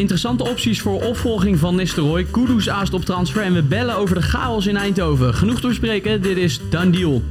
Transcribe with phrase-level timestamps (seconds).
[0.00, 2.24] Interessante opties voor opvolging van Nistelrooy.
[2.24, 5.34] Kudus aast op transfer en we bellen over de chaos in Eindhoven.
[5.34, 7.22] Genoeg te bespreken, dit is Done Deal.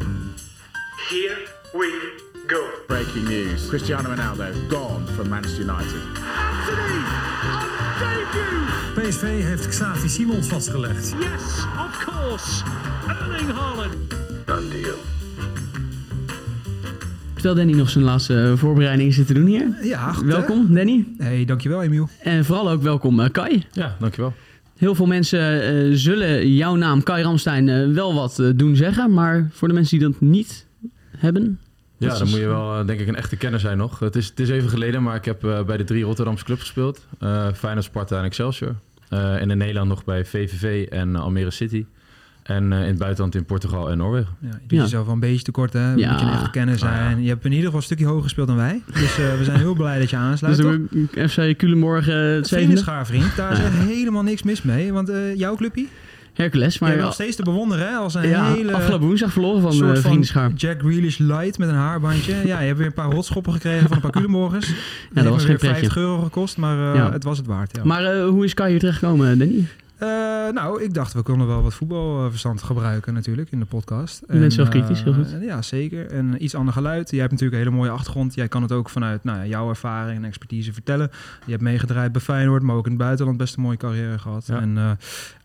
[1.09, 1.37] Here
[1.71, 2.13] we
[2.47, 2.59] go.
[2.87, 3.67] Breaking news.
[3.67, 6.01] Cristiano Ronaldo gone from Manchester United.
[6.65, 7.03] Anthony,
[7.51, 8.13] on
[8.93, 9.09] debut.
[9.09, 11.13] PSV heeft Xavi Simons vastgelegd.
[11.19, 12.63] Yes, of course.
[13.07, 13.95] Erling Haaland.
[14.45, 15.18] Done deal.
[17.41, 19.77] Terwijl Danny nog zijn laatste eh, voorbereiding zit te doen hier.
[19.83, 20.31] Ja, goed, hè?
[20.31, 21.05] Welkom, Danny.
[21.17, 22.09] Hey, dankjewel Emiel.
[22.23, 23.65] En vooral ook welkom, eh, Kai.
[23.71, 24.33] Ja, dankjewel.
[24.77, 29.13] Heel veel mensen eh, zullen jouw naam, Kai Ramstein, wel wat doen zeggen.
[29.13, 30.65] Maar voor de mensen die dat niet
[31.17, 31.59] hebben...
[31.97, 33.99] Ja, dan is- moet je wel denk ik een echte kenner zijn nog.
[33.99, 36.61] Het is, het is even geleden, maar ik heb eh, bij de drie Rotterdamse clubs
[36.61, 37.05] gespeeld.
[37.19, 38.75] Eh Feyenoord, Sparta en Excelsior.
[39.09, 41.85] Eh, en in Nederland nog bij VVV en Almere City.
[42.49, 44.35] En eh, in het buitenland in Portugal en Noorwegen.
[44.41, 44.81] Ja, je doet Ja.
[44.83, 45.93] jezelf wel een beetje tekort, hè?
[45.93, 46.11] Ja.
[46.11, 47.21] Moet je een echte kenner zijn.
[47.23, 48.81] Je hebt in ieder geval een stukje hoger gespeeld dan wij.
[48.93, 50.57] Dus eh, we zijn heel blij dat je Dus aansluit.
[50.61, 50.77] toch?
[51.11, 52.15] de FC Culemborg, eh.
[52.41, 53.35] Vriendenschaar, vriend.
[53.35, 54.93] Daar is echt helemaal niks mis mee.
[54.93, 55.85] Want eh, jouw clubje,
[56.33, 57.95] Hercules, maar nog steeds te bewonderen, hè?
[57.95, 60.51] Als een ja, hele afgelopen woensdag verloren van soort van Vriendenschaar.
[60.55, 62.35] Jack Grealish light met een haarbandje.
[62.45, 64.67] Ja, je hebt weer een paar rotschoppen gekregen van een paar Culemborgers.
[64.67, 64.73] Ja,
[65.21, 65.75] dat was geen weer pretje.
[65.79, 67.11] 50 euro gekost, maar eh, Ja.
[67.11, 67.75] het was het waard.
[67.75, 67.83] Ja.
[67.83, 69.65] Maar eh, hoe is Kai hier terechtgekomen, Danny?
[69.99, 70.07] Eh,
[70.53, 74.19] nou, ik dacht we konden wel wat voetbalverstand gebruiken natuurlijk in de podcast.
[74.19, 75.35] Je bent En, zelf kritisch, heel goed.
[75.41, 76.11] ja, zeker.
[76.11, 77.09] En iets ander geluid.
[77.09, 78.33] Jij hebt natuurlijk een hele mooie achtergrond.
[78.35, 81.11] Jij kan het ook vanuit nou, ja, jouw ervaring en expertise vertellen.
[81.45, 84.45] Je hebt meegedraaid bij Feyenoord, maar ook in het buitenland best een mooie carrière gehad.
[84.47, 84.59] Ja.
[84.61, 84.91] En eh,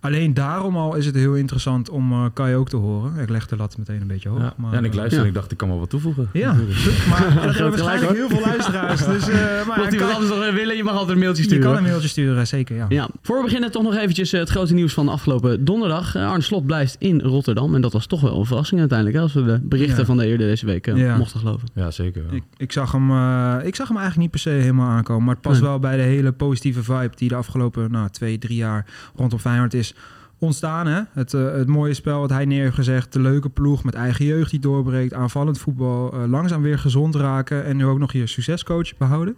[0.00, 3.16] alleen daarom al is het heel interessant om eh Kai ook te horen.
[3.18, 4.38] Ik leg de lat meteen een beetje hoog.
[4.40, 4.54] Ja.
[4.56, 5.22] maar, Ja, en ik luister ja.
[5.24, 6.28] en ik dacht, ik kan wel wat toevoegen.
[6.32, 6.52] Ja,
[7.10, 9.04] maar er zijn gelijk, waarschijnlijk heel veel luisteraars.
[9.06, 11.48] Dus, eh, maar Mocht Kai- iemand anders nog willen, je mag altijd een mailtje je
[11.48, 11.66] sturen.
[11.68, 12.76] kan een mailtje sturen, zeker.
[12.76, 12.86] Ja.
[12.88, 16.14] Ja, voor we beginnen toch nog eventjes het grote nieuws van afgelopen donderdag.
[16.14, 17.74] Eh, Arne Slot blijft in Rotterdam.
[17.74, 19.18] En dat was toch wel een verrassing uiteindelijk.
[19.18, 20.04] Hè, als we de berichten Ja.
[20.04, 21.16] van de eerder deze week eh, Ja.
[21.16, 21.68] mochten geloven.
[21.74, 22.22] Ja, zeker.
[22.26, 22.34] wel.
[22.34, 25.24] Ik, ik, zag hem, eh, ik zag hem eigenlijk niet per se helemaal aankomen.
[25.24, 25.68] Maar het past Nee.
[25.68, 29.74] wel bij de hele positieve vibe die de afgelopen nou, twee, drie jaar rondom Feyenoord
[29.74, 29.94] is
[30.44, 30.86] ontstaan.
[30.86, 31.00] Hè?
[31.12, 33.12] Het, eh, het mooie spel wat hij neer heeft gezegd.
[33.12, 35.12] De leuke ploeg met eigen jeugd die doorbreekt.
[35.14, 36.12] Aanvallend voetbal.
[36.12, 37.64] eh, langzaam weer gezond raken.
[37.64, 39.36] En nu ook nog je succescoach behouden.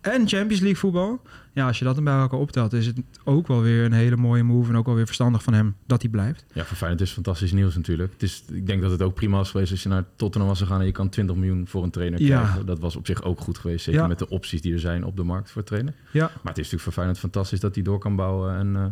[0.00, 1.20] En Champions League voetbal.
[1.52, 4.16] Ja, als je dat dan bij elkaar optelt, is het ook wel weer een hele
[4.16, 4.70] mooie move.
[4.70, 6.44] En ook wel weer verstandig van hem dat hij blijft.
[6.52, 8.12] Ja, voor Feyenoord is fantastisch nieuws natuurlijk.
[8.12, 10.58] Het is, ik denk dat het ook prima was geweest als je naar Tottenham was
[10.60, 10.80] gegaan...
[10.80, 12.40] en je kan 20 miljoen voor een trainer Ja.
[12.40, 12.66] krijgen.
[12.66, 13.84] Dat was op zich ook goed geweest.
[13.84, 14.06] Zeker Ja.
[14.06, 15.94] met de opties die er zijn op de markt voor trainen.
[16.12, 16.20] Ja.
[16.20, 18.56] Maar het is natuurlijk voor Feyenoord fantastisch dat hij door kan bouwen...
[18.56, 18.84] en, eh,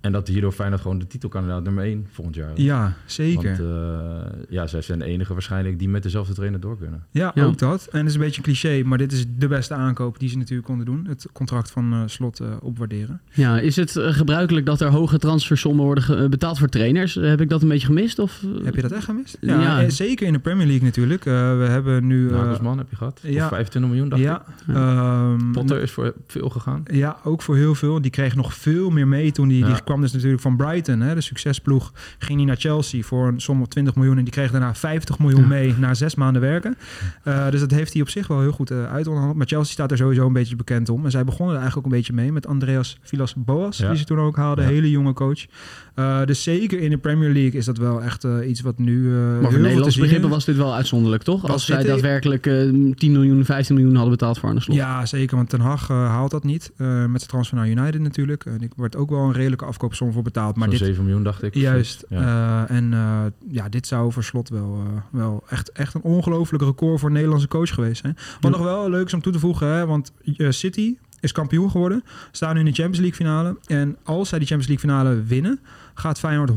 [0.00, 2.50] en dat hierdoor Feyenoord gewoon de titelkandidaat nummer 1 volgend jaar.
[2.54, 3.56] Ja, zeker.
[3.56, 7.04] Want eh, ja, zij zijn de enige waarschijnlijk die met dezelfde trainer door kunnen.
[7.10, 7.44] Ja, Ja.
[7.44, 7.88] ook dat.
[7.92, 10.36] En het is een beetje een cliché, maar dit is de beste aankoop die ze
[10.38, 11.06] natuurlijk konden doen.
[11.08, 13.20] Het contract van eh, Slot eh, opwaarderen.
[13.32, 17.14] Ja, is het gebruikelijk dat er hoge transfersommen worden betaald voor trainers?
[17.14, 18.18] Heb ik dat een beetje gemist?
[18.18, 19.36] Of, Heb je dat echt gemist?
[19.40, 19.82] Ja, Ja.
[19.82, 21.26] eh, zeker in de Premier League natuurlijk.
[21.26, 22.28] Eh, we hebben nu...
[22.28, 23.20] eh, Nagelsman heb je gehad.
[23.22, 23.38] ja.
[23.40, 24.74] Voor 25 miljoen, dacht ja, ik.
[24.74, 26.82] ehm, Potter is voor veel gegaan.
[26.92, 28.00] Ja, ook voor heel veel.
[28.00, 31.20] Die kreeg nog veel meer mee toen die kwam dus natuurlijk van Brighton, hè, de
[31.20, 31.92] succesploeg.
[32.18, 35.18] Ging hij naar Chelsea voor een som van 20 miljoen en die kreeg daarna 50
[35.18, 35.46] miljoen Ja.
[35.46, 36.76] mee na zes maanden werken.
[37.24, 39.36] Eh, dus dat heeft hij op zich wel heel goed uh, uitonderhandeld.
[39.38, 41.04] Maar Chelsea staat er sowieso een beetje bekend om.
[41.04, 43.88] En zij begonnen er eigenlijk ook een beetje mee met Andreas Villas-Boas, Ja.
[43.88, 44.64] die ze toen ook haalden.
[44.64, 44.70] Ja.
[44.70, 45.46] Hele jonge coach.
[45.94, 49.08] Eh, dus zeker in de Premier League is dat wel echt eh, iets wat nu
[49.08, 51.42] maar voor Nederlandse begrippen was dit wel uitzonderlijk, toch?
[51.42, 52.54] Was Als zij daadwerkelijk eh,
[52.94, 54.76] 10 miljoen, 15 miljoen hadden betaald voor Arne Slot.
[54.76, 55.36] Ja, zeker.
[55.36, 56.72] Want Ten Hag eh, haalt dat niet.
[56.76, 58.44] eh, met zijn transfer naar United natuurlijk.
[58.44, 60.56] En ik wordt ook wel een redelijke afkoopsom voor betaald.
[60.56, 61.54] Maar Zo'n dit, 7 miljoen, dacht ik.
[61.54, 62.04] Juist.
[62.08, 62.66] Ja.
[62.68, 66.62] Eh, en eh, ja, dit zou voor slot wel, eh, wel echt, echt een ongelooflijk
[66.64, 68.14] record voor een Nederlandse coach geweest zijn.
[68.40, 68.58] Wat Ja.
[68.58, 70.12] nog wel leuk is om toe te voegen, hè, want
[70.48, 72.04] City is kampioen geworden.
[72.30, 73.58] Staan nu in de Champions League finale.
[73.66, 75.60] En als zij die Champions League finale winnen,
[75.94, 76.50] gaat Feyenoord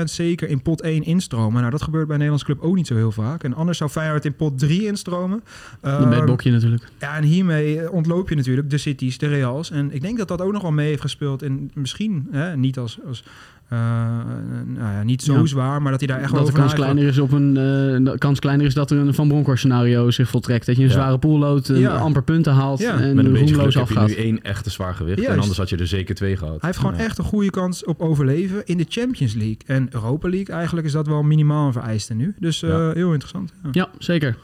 [0.00, 1.60] 100% zeker in pot 1 instromen.
[1.60, 3.44] Nou, dat gebeurt bij een Nederlandse club ook niet zo heel vaak.
[3.44, 5.42] En anders zou Feyenoord in pot 3 instromen.
[5.80, 6.88] Het Ehm, bokje natuurlijk.
[6.98, 9.70] ja, en hiermee eh, ontloop je natuurlijk de Cities, de Reals.
[9.70, 11.42] En ik denk dat dat ook nog wel mee heeft gespeeld.
[11.42, 13.24] En misschien hè, niet als, als
[13.72, 13.78] eh,
[14.66, 15.46] nou ja, niet zo Ja.
[15.46, 17.18] zwaar, maar dat hij daar echt dat wel de over kans na heeft kleiner is
[17.18, 17.56] op een
[18.06, 20.66] eh, de kans kleiner is dat er een Van Bronckhorst scenario zich voltrekt.
[20.66, 20.94] Dat je een Ja.
[20.94, 23.00] zware pool loopt, amper punten haalt Ja.
[23.00, 24.16] en Met een beetje roemloos geluk heb je afgaat.
[24.16, 25.24] nu één echte zwaar gewicht.
[25.24, 26.52] En anders had je er zeker twee gehad.
[26.60, 27.00] Hij heeft gewoon Ja.
[27.00, 29.58] echt een goede kans op overleven in de Champions League.
[29.66, 32.34] En Europa League eigenlijk is dat wel minimaal een vereiste nu.
[32.38, 32.92] Dus eh, Ja.
[32.92, 33.52] heel interessant.
[33.62, 33.68] Ja.
[33.72, 34.36] Ja, zeker.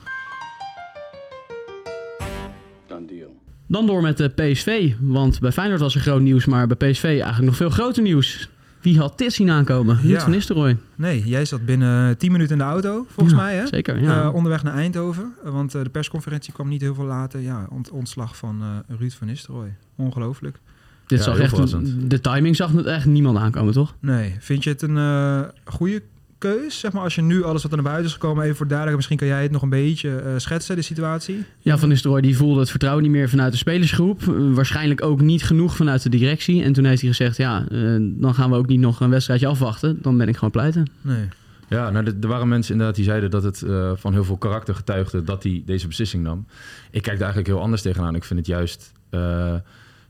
[3.71, 4.93] Dan door met de PSV.
[5.01, 8.49] Want bij Feyenoord was er groot nieuws, maar bij PSV eigenlijk nog veel groter nieuws.
[8.81, 9.97] Wie had dit zien aankomen?
[10.01, 10.21] Ruud Ja.
[10.21, 10.77] van Nistelrooy.
[10.97, 13.57] Nee, jij zat binnen 10 minuten in de auto, volgens Ja, mij.
[13.57, 13.67] Hè?
[13.67, 14.23] Zeker, ja.
[14.23, 15.33] Eh, onderweg naar Eindhoven.
[15.45, 17.41] Eh, Want eh, de persconferentie kwam niet heel veel later.
[17.41, 19.77] Ja, ont- ontslag van eh, Ruud van Nistelrooy.
[19.97, 20.59] Ongelooflijk.
[21.07, 23.95] dit ja, zag echt, de timing zag het echt niemand aankomen, toch?
[24.01, 26.03] Nee, vind je het een eh, goede
[26.39, 26.79] keus?
[26.79, 28.97] Zeg maar, als je nu alles wat er naar buiten is gekomen, even voor duidelijk,
[28.97, 31.45] misschien kan jij het nog een beetje eh, schetsen, de situatie.
[31.59, 34.23] Ja, Van Nistelrooy die voelde het vertrouwen niet meer vanuit de spelersgroep.
[34.23, 36.63] Eh, waarschijnlijk ook niet genoeg vanuit de directie.
[36.63, 39.47] En toen heeft hij gezegd, ja, eh, dan gaan we ook niet nog een wedstrijdje
[39.47, 39.99] afwachten.
[40.03, 40.87] Dan ben ik gewoon pleiten.
[41.01, 41.29] Nee.
[41.69, 44.75] Ja, nou, er- waren mensen inderdaad die zeiden dat het eh, van heel veel karakter
[44.75, 46.47] getuigde dat hij deze beslissing nam.
[46.91, 48.15] Ik kijk daar eigenlijk heel anders tegenaan.
[48.15, 49.55] Ik vind het juist eh,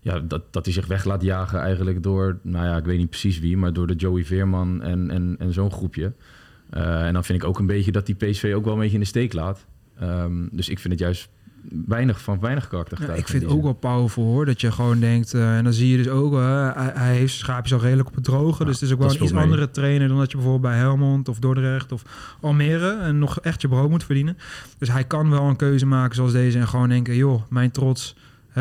[0.09, 3.11] ja, dat, dat hij zich weg laat jagen eigenlijk door, nou ja, ik weet niet
[3.11, 6.13] precies wie, maar door de Joey Veerman en, en, en zo'n groepje.
[6.71, 8.95] Eh, en dan vind ik ook een beetje dat die PSV ook wel een beetje
[8.95, 9.67] in de steek laat.
[9.99, 11.29] Ehm, dus ik vind het juist
[11.87, 14.47] weinig van weinig karakter Ja, ik vind in het ook wel powerful hoor.
[14.47, 17.45] Dat je gewoon denkt, eh, en dan zie je dus ook, hij, hij heeft zijn
[17.45, 18.59] schaapjes al redelijk op het droge.
[18.59, 19.43] Ja, dus het is ook wel een iets mee.
[19.43, 22.03] andere trainer dan dat je bijvoorbeeld bij Helmond of Dordrecht of
[22.41, 24.37] Almere en nog echt je brood moet verdienen.
[24.79, 28.17] Dus hij kan wel een keuze maken zoals deze en gewoon denken, joh, mijn trots.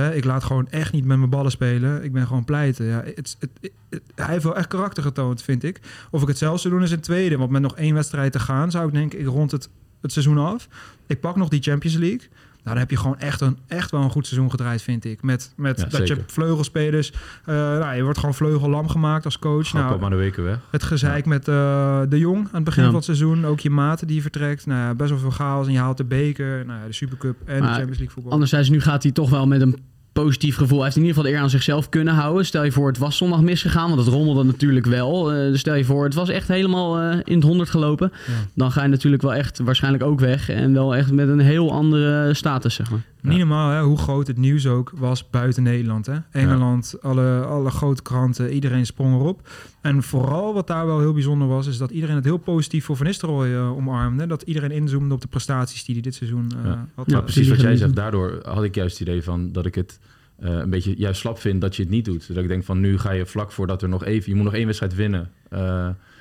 [0.06, 2.04] Ik laat gewoon echt niet met mijn ballen spelen.
[2.04, 2.86] Ik ben gewoon pleiten.
[2.86, 3.72] Ja, het, het,
[4.16, 5.80] hij heeft wel echt karakter getoond, vind ik.
[6.12, 7.38] Of ik het zelf zou doen is het tweede.
[7.38, 9.70] Want met nog één wedstrijd te gaan, zou ik denken, ik rond het,
[10.02, 10.68] het seizoen af.
[11.08, 12.28] Ik pak nog die Champions League.
[12.68, 15.22] Nou, dan heb je gewoon echt, een, echt wel een goed seizoen gedraaid, vind ik.
[15.22, 17.12] Met, met Ja, dat je vleugelspelers...
[17.46, 19.74] eh, nou, je wordt gewoon vleugellam gemaakt als coach.
[19.74, 20.60] Nou, maar de weken weg.
[20.72, 22.88] het gezeik met eh, De Jong aan het begin Ja.
[22.88, 23.46] van het seizoen.
[23.46, 24.66] Ook je maten die vertrekt.
[24.66, 25.68] Nou, ja, best wel veel chaos.
[25.68, 28.31] En je haalt de beker, nou, ja, de Supercup en de Champions League voetbal.
[28.31, 29.78] Anderzijds, nu gaat hij toch wel met een
[30.24, 30.78] positief gevoel.
[30.78, 32.46] Hij heeft in ieder geval de eer aan zichzelf kunnen houden.
[32.46, 35.24] Stel je voor, het was zondag misgegaan, want het rommelde natuurlijk wel.
[35.24, 38.12] Dus stel je voor, het was echt helemaal eh, in het honderd gelopen.
[38.28, 38.34] Ja.
[38.54, 40.50] Dan ga je natuurlijk wel echt waarschijnlijk ook weg.
[40.50, 43.02] En wel echt met een heel andere status, zeg maar.
[43.28, 46.06] Niet normaal hè, hoe groot het nieuws ook was buiten Nederland.
[46.06, 46.18] Hè?
[46.32, 49.50] Engeland, alle, alle grote kranten, iedereen sprong erop.
[49.82, 52.96] En vooral wat daar wel heel bijzonder was, is dat iedereen het heel positief voor
[52.96, 54.28] Van Nistelrooy eh, omarmde.
[54.28, 56.88] Dat iedereen inzoomde op de prestaties die hij dit seizoen eh, Ja.
[56.96, 57.10] had.
[57.10, 60.00] Ja, precies wat jij zegt, daardoor had ik juist het idee van dat ik het
[60.40, 62.28] eh, een beetje juist slap vind dat je het niet doet.
[62.28, 64.54] Dat ik denk van nu ga je vlak voordat er nog even, je moet nog
[64.54, 65.32] één wedstrijd winnen.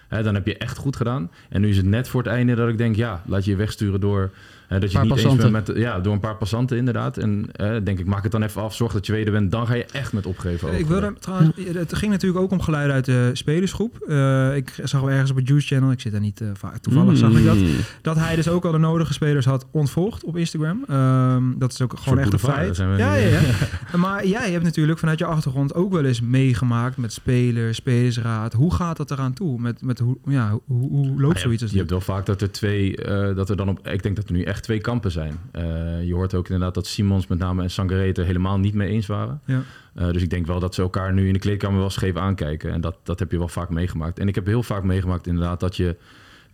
[0.09, 1.31] Hè, dan heb je echt goed gedaan.
[1.49, 3.57] En nu is het net voor het einde dat ik denk, ja, laat je je
[3.57, 4.31] wegsturen door
[4.69, 5.45] eh, dat je Paar niet passanten.
[5.45, 7.17] eens bent met, ja, door een paar passanten inderdaad.
[7.19, 9.51] En eh, denk ik, maak het dan even af, zorg dat je tweede bent.
[9.51, 10.69] Dan ga je echt met opgeven.
[10.69, 11.01] Ik over.
[11.01, 13.99] wilde trouwens, het ging natuurlijk ook om geluiden uit de spelersgroep.
[14.09, 16.79] Eh, ik zag wel ergens op het Juice Channel, ik zit daar niet eh, vaak,
[16.79, 17.67] toevallig zag ik dat, Mm.
[18.03, 20.85] dat hij dus ook al de nodige spelers had ontvolgd op Instagram.
[20.89, 22.77] Ehm, dat is ook gewoon echt een feit.
[22.77, 23.41] Ja, ja, ja.
[23.99, 28.53] maar jij hebt natuurlijk vanuit je achtergrond ook wel eens meegemaakt met spelers, spelersraad.
[28.53, 29.61] Hoe gaat dat eraan toe?
[29.61, 32.41] Met, met hoe, ja, hoe, hoe loopt je, zoiets als je hebt wel vaak dat
[32.41, 35.11] er twee, eh, dat er dan op, ik denk dat er nu echt twee kampen
[35.11, 35.39] zijn.
[35.51, 38.75] Eh, je hoort ook inderdaad dat Simons met name en Sangaré het er helemaal niet
[38.75, 39.41] mee eens waren.
[39.45, 39.63] Ja.
[39.95, 42.73] Eh, dus ik denk wel dat ze elkaar nu in de kleedkamer wel scheef aankijken.
[42.73, 44.19] En dat, dat heb je wel vaak meegemaakt.
[44.19, 45.97] En ik heb heel vaak meegemaakt inderdaad dat je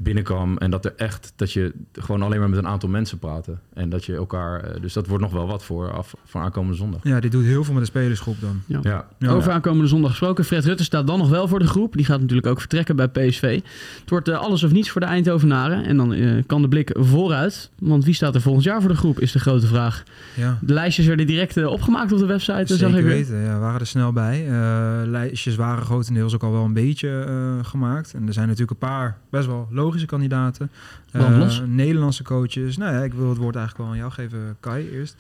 [0.03, 3.61] binnenkwam en dat er echt, dat je gewoon alleen maar met een aantal mensen praten.
[3.75, 6.77] En dat je elkaar, eh, dus dat wordt nog wel wat voor, af, voor aankomende
[6.77, 7.01] zondag.
[7.03, 8.63] ja, dit doet heel veel met de spelersgroep dan.
[8.67, 8.81] Ja.
[8.83, 9.29] Ja, Ja.
[9.31, 10.45] Over aankomende zondag gesproken.
[10.45, 11.93] Fred Rutte staat dan nog wel voor de groep.
[11.97, 13.61] Die gaat natuurlijk ook vertrekken bij PSV.
[14.01, 15.85] Het wordt eh, alles of niets voor de Eindhovenaren.
[15.85, 17.71] En dan eh, kan de blik vooruit.
[17.79, 20.03] Want wie staat er volgend jaar voor de groep, is de grote vraag.
[20.35, 20.59] Ja.
[20.61, 22.53] De lijstjes werden direct opgemaakt op de website.
[22.53, 24.47] Dat zag Zeker ik weten, ja, we waren er snel bij.
[24.47, 28.15] Eh, lijstjes waren grotendeels ook al wel een beetje eh, gemaakt.
[28.15, 30.71] En er zijn natuurlijk een paar best wel logische kandidaten.
[31.11, 31.61] Eh.
[31.67, 32.77] Nederlandse coaches.
[32.77, 35.17] Nou ja, ik wil het woord eigenlijk wel aan jou geven, Kai, eerst.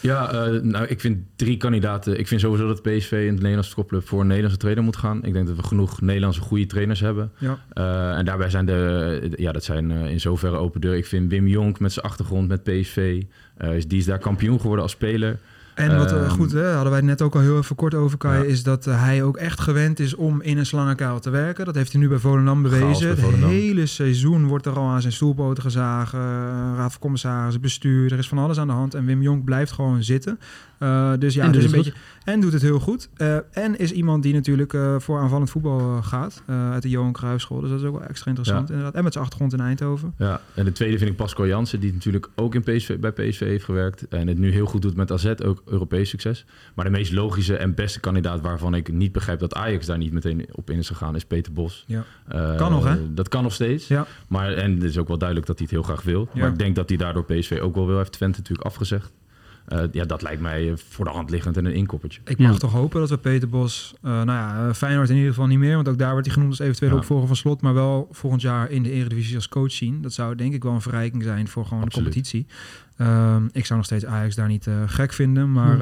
[0.00, 2.18] Ja, eh, nou, ik vind drie kandidaten.
[2.18, 5.24] Ik vind sowieso dat PSV in het Nederlandse topclub voor een Nederlandse trainer moet gaan.
[5.24, 7.32] Ik denk dat we genoeg Nederlandse goede trainers hebben.
[7.38, 7.58] Ja.
[7.72, 10.94] Eh, en daarbij zijn de, ja, dat zijn eh, in zoverre open deur.
[10.96, 13.22] Ik vind Wim Jonk met zijn achtergrond met PSV,
[13.56, 15.38] eh, is- die is daar kampioen geworden als speler.
[15.74, 18.18] En wat Ehm, goed, hè, hadden wij het net ook al heel even kort over,
[18.18, 18.48] Kai, Ja.
[18.48, 21.64] is dat eh, hij ook echt gewend is om in een slangenkuil te werken.
[21.64, 23.14] Dat heeft hij nu bij Volendam bewezen.
[23.16, 26.18] bij Het hele seizoen wordt er al aan zijn stoelpoten gezagen.
[26.18, 26.24] eh,
[26.76, 28.94] raad van commissarissen, bestuur, er is van alles aan de hand.
[28.94, 30.38] En Wim Jonk blijft gewoon zitten.
[31.18, 31.92] Dus ja, En dus doet een het beetje.
[32.24, 33.08] En doet het heel goed.
[33.52, 36.42] En is iemand die natuurlijk voor aanvallend voetbal gaat.
[36.46, 37.60] uit de Johan Cruijff School.
[37.60, 38.68] Dus dat is ook wel extra interessant.
[38.68, 38.74] Ja.
[38.74, 38.96] Inderdaad.
[38.96, 40.14] En met zijn achtergrond in Eindhoven.
[40.18, 43.40] Ja, en de tweede vind ik Pascal Jansen, die natuurlijk ook in PSV, bij PSV
[43.40, 44.08] heeft gewerkt.
[44.08, 46.44] En het nu heel goed doet met AZ, ook Europees succes.
[46.74, 50.12] Maar de meest logische en beste kandidaat waarvan ik niet begrijp dat Ajax daar niet
[50.12, 51.84] meteen op in is gegaan, is Peter Bos.
[51.86, 52.04] Ja.
[52.28, 53.14] Eh, Kan nog, hè?
[53.14, 53.88] Dat kan nog steeds.
[53.88, 54.06] Ja.
[54.28, 56.28] Maar, en het is ook wel duidelijk dat hij het heel graag wil.
[56.32, 56.40] Ja.
[56.40, 57.96] Maar ik denk dat hij daardoor PSV ook wel wil.
[57.96, 59.12] Heeft Twente natuurlijk afgezegd.
[59.64, 62.20] Eh, ja, dat lijkt mij eh, voor de hand liggend en een inkoppertje.
[62.24, 62.58] Ik mag Ja.
[62.58, 65.74] toch hopen dat we Peter Bos, eh, nou ja, Feyenoord in ieder geval niet meer,
[65.74, 67.00] want ook daar wordt hij genoemd als eventuele Ja.
[67.00, 70.02] opvolger van Slot, maar wel volgend jaar in de Eredivisie als coach zien.
[70.02, 72.12] Dat zou denk ik wel een verrijking zijn voor gewoon Absoluut.
[72.12, 72.46] de competitie.
[72.96, 75.78] Ehm, ik zou nog steeds Ajax daar niet eh, gek vinden, maar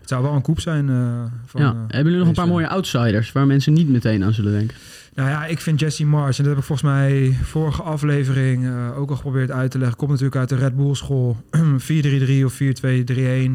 [0.00, 0.88] het zou wel een koep zijn.
[0.88, 1.74] eh, van, ja.
[1.74, 4.76] Hebben jullie nog een paar mooie outsiders waar mensen niet meteen aan zullen denken?
[5.14, 8.98] Nou ja, ik vind Jesse Mars, en dat heb ik volgens mij vorige aflevering eh,
[8.98, 9.96] ook al geprobeerd uit te leggen.
[9.96, 11.36] Komt natuurlijk uit de Red Bull school.
[11.78, 12.58] 4-3-3 of 4-2-3-1.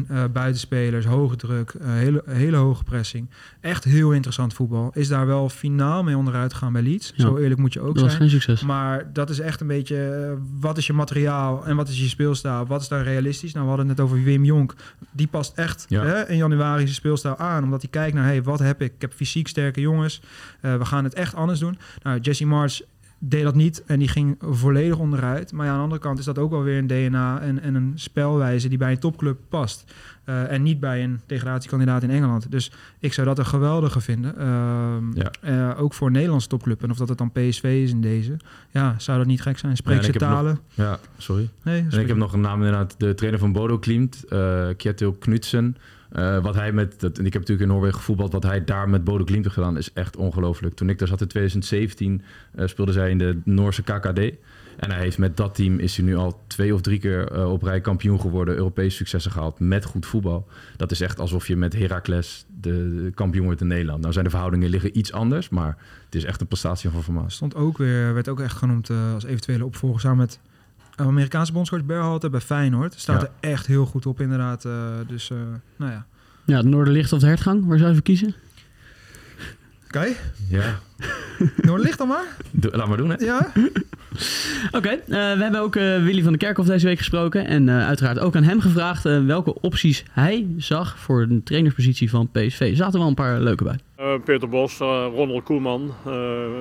[0.08, 3.30] eh, buitenspelers, hoge druk, eh, hele, hele hoge pressing.
[3.60, 4.90] Echt heel interessant voetbal.
[4.94, 7.12] Is daar wel finaal mee onderuit gegaan bij Leeds.
[7.16, 7.22] Ja.
[7.24, 8.22] Zo eerlijk moet je ook Dat was zijn.
[8.22, 8.62] geen succes.
[8.62, 12.66] Maar dat is echt een beetje, wat is je materiaal en wat is je speelstijl?
[12.66, 13.52] Wat is daar realistisch?
[13.52, 14.74] Nou, we hadden het net over Wim Jonk.
[15.10, 16.04] Die past echt Ja.
[16.04, 17.64] hè, in januari zijn speelstijl aan.
[17.64, 18.92] Omdat hij kijkt naar, hey, wat heb ik?
[18.94, 20.22] Ik heb fysiek sterke jongens.
[20.60, 21.78] Eh, we gaan het echt anders doen.
[22.02, 22.80] Nou, Jesse March
[23.20, 25.52] deed dat niet en die ging volledig onderuit.
[25.52, 27.74] Maar ja, aan de andere kant is dat ook wel weer een DNA en, en
[27.74, 29.92] een spelwijze die bij een topclub past.
[30.24, 32.50] Eh, en niet bij een degradatiekandidaat in Engeland.
[32.50, 34.36] Dus ik zou dat een geweldige vinden.
[34.38, 35.30] Ehm, Ja.
[35.40, 36.82] eh, ook voor een Nederlandse topclub.
[36.82, 38.36] En of dat het dan PSV is in deze.
[38.70, 39.76] Ja, zou dat niet gek zijn?
[39.76, 40.58] Spreek Ja, ze nog- talen?
[40.74, 41.48] Ja, sorry.
[41.62, 42.94] Nee, En ik heb nog een naam inderdaad.
[42.98, 44.24] De trainer van Bodo Klimt,
[44.76, 45.76] Kjetil Knutsen.
[46.08, 48.88] Eh, wat hij met, dat, en ik heb natuurlijk in Noorwegen gevoetbald, wat hij daar
[48.88, 50.74] met Bodo Klimt heeft gedaan, is echt ongelooflijk.
[50.74, 52.22] Toen ik daar zat in 2017,
[52.54, 54.18] eh, speelde zij in de Noorse KKD.
[54.76, 57.52] En hij heeft met dat team is hij nu al twee of drie keer eh,
[57.52, 60.46] op rij kampioen geworden, Europese successen gehaald met goed voetbal.
[60.76, 64.00] Dat is echt alsof je met Heracles de, kampioen wordt in Nederland.
[64.00, 67.34] Nou zijn de verhoudingen liggen iets anders, maar het is echt een prestatie van Vermaas.
[67.34, 70.40] Stond ook weer, werd ook echt genoemd als eventuele opvolger samen met
[71.06, 72.94] Amerikaanse bondscoach Berhalter bij Feyenoord.
[72.96, 73.26] Staat Ja.
[73.40, 74.64] er echt heel goed op inderdaad.
[74.64, 74.72] eh,
[75.06, 75.36] dus, eh,
[75.76, 76.06] nou ja.
[76.44, 78.34] Ja, het Noorderlicht of de Hertgang, waar zou je voor kiezen?
[79.86, 80.06] Oké,
[80.48, 80.78] Ja,
[81.66, 82.24] Noorderlicht dan maar.
[82.50, 83.16] Doe- laat maar doen hè.
[83.24, 83.52] Ja.
[84.78, 87.46] Oké, eh, we hebben ook eh, Willy van der Kerkhof deze week gesproken.
[87.46, 92.10] En eh, uiteraard ook aan hem gevraagd eh, welke opties hij zag voor de trainerspositie
[92.10, 92.60] van PSV.
[92.60, 93.78] Er zaten wel een paar leuke bij.
[93.96, 96.12] Eh, Peter Bos, eh, Ronald Koeman, eh,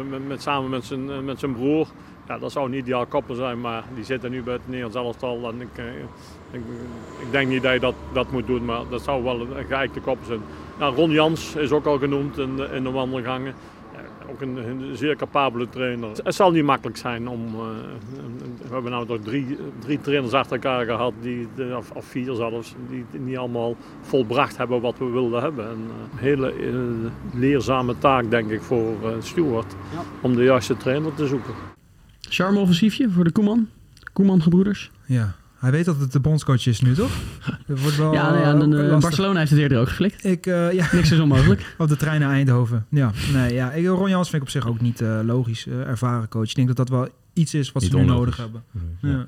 [0.10, 1.88] met, met, samen met zijn, met zijn broer.
[2.28, 5.50] Ja, dat zou een ideaal koppel zijn, maar die zitten nu bij het Nederlands elftal.
[5.50, 5.86] En ik, eh,
[6.52, 6.62] ik,
[7.20, 10.00] ik denk niet dat je dat, dat moet doen, maar dat zou wel een geëikte
[10.00, 10.40] koppel zijn.
[10.80, 13.54] Nou, Ron Jans is ook al genoemd in de, in de wandelgangen.
[14.32, 16.10] Ook een, een zeer capabele trainer.
[16.24, 17.46] Het zal niet makkelijk zijn om.
[17.46, 17.62] eh,
[18.68, 22.76] we hebben nou toch drie, drie trainers achter elkaar gehad, die, of, of vier zelfs,
[22.90, 25.66] die niet allemaal volbracht hebben wat we wilden hebben.
[25.66, 26.54] En, eh, een hele
[27.34, 29.76] leerzame taak, denk ik, voor Stuart
[30.22, 31.54] om de juiste trainer te zoeken.
[32.30, 33.68] Charme-offensiefje voor de Koeman.
[34.14, 34.92] Koeman-gebroeders.
[35.06, 35.36] ja.
[35.58, 37.12] Hij weet dat het de bondscoach is nu, toch?
[37.68, 39.00] Dat wordt wel ja, nou ja, dan, eh, lastig.
[39.00, 40.24] Barcelona heeft het eerder ook geflikt.
[40.26, 41.74] Ik, eh, ja, Niks is onmogelijk.
[41.78, 42.86] op de trein naar Eindhoven.
[42.90, 43.72] Ja, nee, ja.
[43.72, 45.68] Ik, Ron Jans vind ik op zich ook niet eh, logisch.
[45.68, 46.50] eh, ervaren coach.
[46.50, 48.38] Ik denk dat dat wel iets is wat Niet ze nu onlogisch.
[48.38, 48.64] nodig hebben.
[49.02, 49.10] Ja.
[49.10, 49.26] Ja.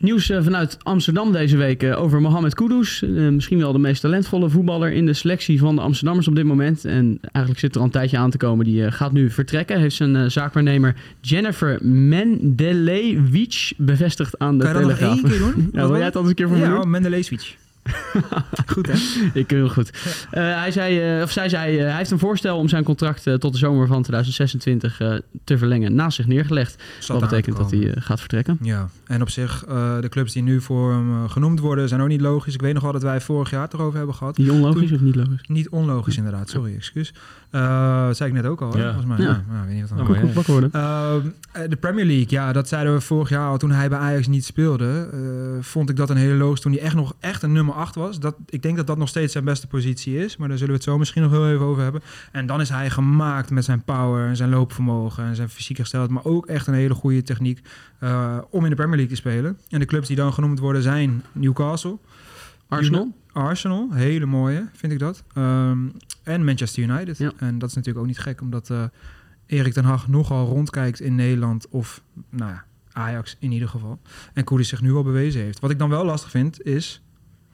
[0.00, 3.02] Nieuws eh, vanuit Amsterdam deze week eh, over Mohamed Kudus.
[3.02, 6.44] Eh, misschien wel de meest talentvolle voetballer in de selectie van de Amsterdammers op dit
[6.44, 6.84] moment.
[6.84, 8.64] En eigenlijk zit er al een tijdje aan te komen.
[8.64, 9.80] Die gaat nu vertrekken.
[9.80, 15.22] Heeft zijn zaakwaarnemer Jennifer Mendelevic bevestigd aan de Kan je dat nog Telegraaf.
[15.22, 15.70] één keer doen?
[15.80, 16.90] Ja, wil jij het anders een keer voor me Ja, doen?
[18.72, 18.92] Goed, hè?
[19.34, 19.90] Ik heel goed.
[20.30, 23.26] Eh, hij zei, eh, of zij zei, eh, hij heeft een voorstel om zijn contract
[23.26, 25.14] eh, tot de zomer van 2026 eh,
[25.44, 26.82] te verlengen naast zich neergelegd.
[26.98, 28.58] Zat Wat betekent dat hij gaat vertrekken.
[28.62, 32.08] Ja, en op zich, eh, de clubs die nu voor hem genoemd worden, zijn ook
[32.08, 32.54] niet logisch.
[32.54, 34.36] Ik weet nog wel dat wij vorig jaar het erover hebben gehad.
[34.38, 35.40] Niet onlogisch of niet logisch?
[35.48, 37.14] Niet onlogisch inderdaad, sorry, excuus.
[37.50, 38.92] Eh, dat zei ik net ook al, hè, Ja.
[38.94, 39.18] volgens mij.
[39.18, 39.24] Ja.
[39.24, 39.42] Ja.
[39.48, 40.70] nou, ik weet niet wat Oh, dan Goed worden.
[40.72, 41.20] Ehm,
[41.52, 44.26] eh, de Premier League, ja, dat zeiden we vorig jaar al toen hij bij Ajax
[44.26, 45.08] niet speelde.
[45.12, 45.18] eh,
[45.64, 48.20] vond ik dat een hele logisch toen hij echt nog echt een nummer 8 was.
[48.20, 50.78] Dat, ik denk dat dat nog steeds zijn beste positie is, maar daar zullen we
[50.80, 52.02] het zo misschien nog heel even over hebben.
[52.32, 56.14] En dan is hij gemaakt met zijn power en zijn loopvermogen en zijn fysiek gesteldheid,
[56.14, 57.60] maar ook echt een hele goede techniek
[57.98, 59.58] eh, om in de Premier League te spelen.
[59.68, 61.98] En de clubs die dan genoemd worden zijn Newcastle,
[62.68, 63.12] Arsenal?
[63.32, 65.22] Arsenal, hele mooie, vind ik dat.
[65.34, 65.88] Ehm,
[66.22, 67.18] en Manchester United.
[67.18, 67.32] Ja.
[67.36, 68.82] En dat is natuurlijk ook niet gek, omdat eh
[69.48, 74.00] Erik ten Hag nogal rondkijkt in Nederland of, nou ja, Ajax in ieder geval.
[74.34, 75.60] En Koedis zich nu al bewezen heeft.
[75.60, 77.02] Wat ik dan wel lastig vind, is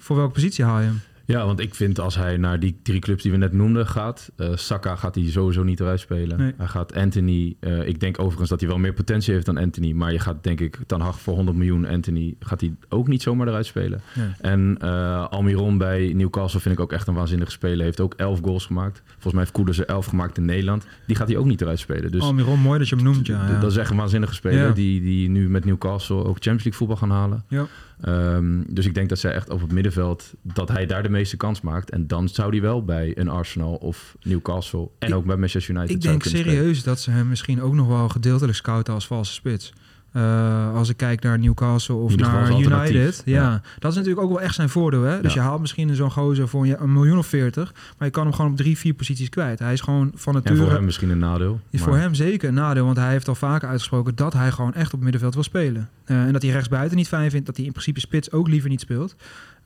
[0.05, 1.01] voor welke positie haal je hem?
[1.27, 4.31] Ja, want ik vind als hij naar die drie clubs die we net noemden gaat,
[4.37, 6.39] eh Saka gaat hij sowieso niet eruit spelen.
[6.39, 6.53] Nee.
[6.57, 9.93] Hij gaat Anthony, eh, ik denk overigens dat hij wel meer potentie heeft dan Anthony,
[9.93, 13.23] maar je gaat denk ik Ten Hag voor 100 miljoen Anthony gaat hij ook niet
[13.23, 14.01] zomaar eruit spelen.
[14.15, 14.27] Nee.
[14.41, 17.85] En eh, Almiron bij Newcastle vind ik ook echt een waanzinnige speler.
[17.85, 19.03] Heeft ook 11 goals gemaakt.
[19.07, 20.87] Volgens mij heeft Koeders er 11 gemaakt in Nederland.
[21.07, 22.13] Die gaat hij ook niet eruit spelen.
[22.13, 23.59] Dus Almiron, mooi dat je hem noemt, ja.
[23.61, 24.73] dat is echt een waanzinnige speler Ja.
[24.73, 27.45] die, die nu met Newcastle ook Champions League voetbal gaan halen.
[27.49, 27.67] Ja.
[28.01, 31.37] Ehm, dus ik denk dat zij echt op het middenveld, dat hij daar de meeste
[31.37, 31.91] kans maakt.
[31.91, 35.75] En dan zou hij wel bij een Arsenal of Newcastle en Ik- ook bij Manchester
[35.75, 36.45] United Ik denk spelen.
[36.45, 39.73] serieus dat ze hem misschien ook nog wel gedeeltelijk scouten als valse spits.
[40.15, 42.51] Eh, als ik kijk naar Newcastle of naar.
[42.61, 43.23] United.
[43.25, 43.43] Ja.
[43.43, 43.61] Ja.
[43.79, 45.03] dat is natuurlijk ook wel echt zijn voordeel.
[45.03, 45.21] Hè?
[45.21, 45.43] Dus Ja.
[45.43, 47.73] je haalt misschien zo'n gozer voor een, een miljoen of veertig.
[47.99, 49.59] Maar je kan hem gewoon op drie, vier posities kwijt.
[49.59, 50.63] Hij is gewoon van En nature...
[50.65, 51.61] voor hem misschien een nadeel.
[51.71, 52.85] is maar- voor hem zeker een nadeel.
[52.85, 55.89] Want hij heeft al vaker uitgesproken dat hij gewoon echt op het middenveld wil spelen.
[56.05, 57.47] Eh, en dat hij rechtsbuiten niet fijn vindt.
[57.47, 59.17] Dat hij in principe spits ook liever niet speelt.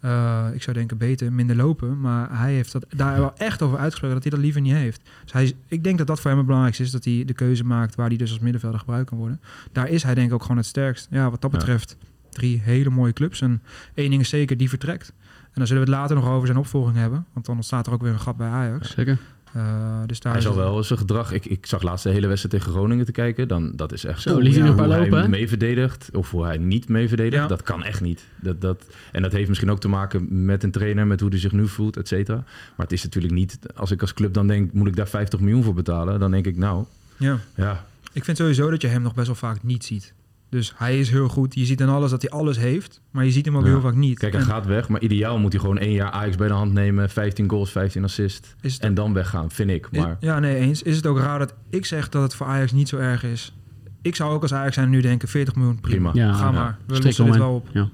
[0.01, 2.01] Eh, ik zou denken beter, minder lopen.
[2.01, 5.01] Maar hij heeft dat daar wel echt over uitgesproken dat hij dat liever niet heeft.
[5.23, 6.91] Dus hij, ik denk dat dat voor hem het belangrijkste is.
[6.91, 9.41] Dat hij de keuze maakt waar hij dus als middenvelder gebruikt kan worden.
[9.73, 11.07] Daar is hij denk ik ook gewoon het sterkst.
[11.11, 11.97] Ja, wat dat betreft
[12.31, 13.41] drie hele mooie clubs.
[13.41, 13.63] En
[13.95, 15.13] één ding is zeker, die vertrekt.
[15.43, 17.27] En dan zullen we het later nog over zijn opvolging hebben.
[17.33, 18.91] Want dan ontstaat er ook weer een gat bij Ajax.
[18.91, 19.19] Zeker.
[19.53, 19.63] Eh,
[20.07, 21.33] dus daar Hij zal het- wel zijn gedrag.
[21.33, 23.49] Ik, ik zag laatst de hele wedstrijd tegen Groningen te kijken.
[23.49, 24.21] Dan, dat is echt.
[24.23, 27.43] Zo, hoe- liet hij hoe lopen, mee verdedigt of hoe hij niet mee verdedigt.
[27.43, 27.49] Ja.
[27.49, 28.27] Dat kan echt niet.
[28.41, 31.39] Dat, dat, en dat heeft misschien ook te maken met een trainer, met hoe hij
[31.39, 32.37] zich nu voelt, et cetera.
[32.77, 33.59] Maar het is natuurlijk niet.
[33.75, 36.21] Als ik als club dan denk, moet ik daar 50 miljoen voor betalen?
[36.21, 36.85] Dan denk ik, nou,
[37.17, 37.39] Ja.
[37.55, 37.85] ja.
[38.13, 40.13] Ik vind sowieso dat je hem nog best wel vaak niet ziet.
[40.51, 41.55] Dus hij is heel goed.
[41.55, 43.69] Je ziet in alles dat hij alles heeft, maar je ziet hem ook Ja.
[43.69, 44.19] heel vaak niet.
[44.19, 44.89] Kijk, hij En gaat weg.
[44.89, 47.11] Maar ideaal moet hij gewoon één jaar Ajax bij de hand nemen.
[47.11, 48.55] 15 goals, 15 assists.
[48.61, 49.89] is het, En dan weggaan, vind ik.
[49.91, 50.83] is- Maar ja, nee, eens.
[50.83, 53.53] Is het ook raar dat ik zeg dat het voor Ajax niet zo erg is?
[54.03, 56.11] Ik zou ook als Ajax zijn nu denken 40 miljoen, prima.
[56.11, 56.27] Prima.
[56.27, 56.51] Ja, Ga ja.
[56.51, 56.79] maar.
[56.87, 57.49] We Strik lossen dit omheen.
[57.49, 57.69] wel op.
[57.73, 57.89] Ja.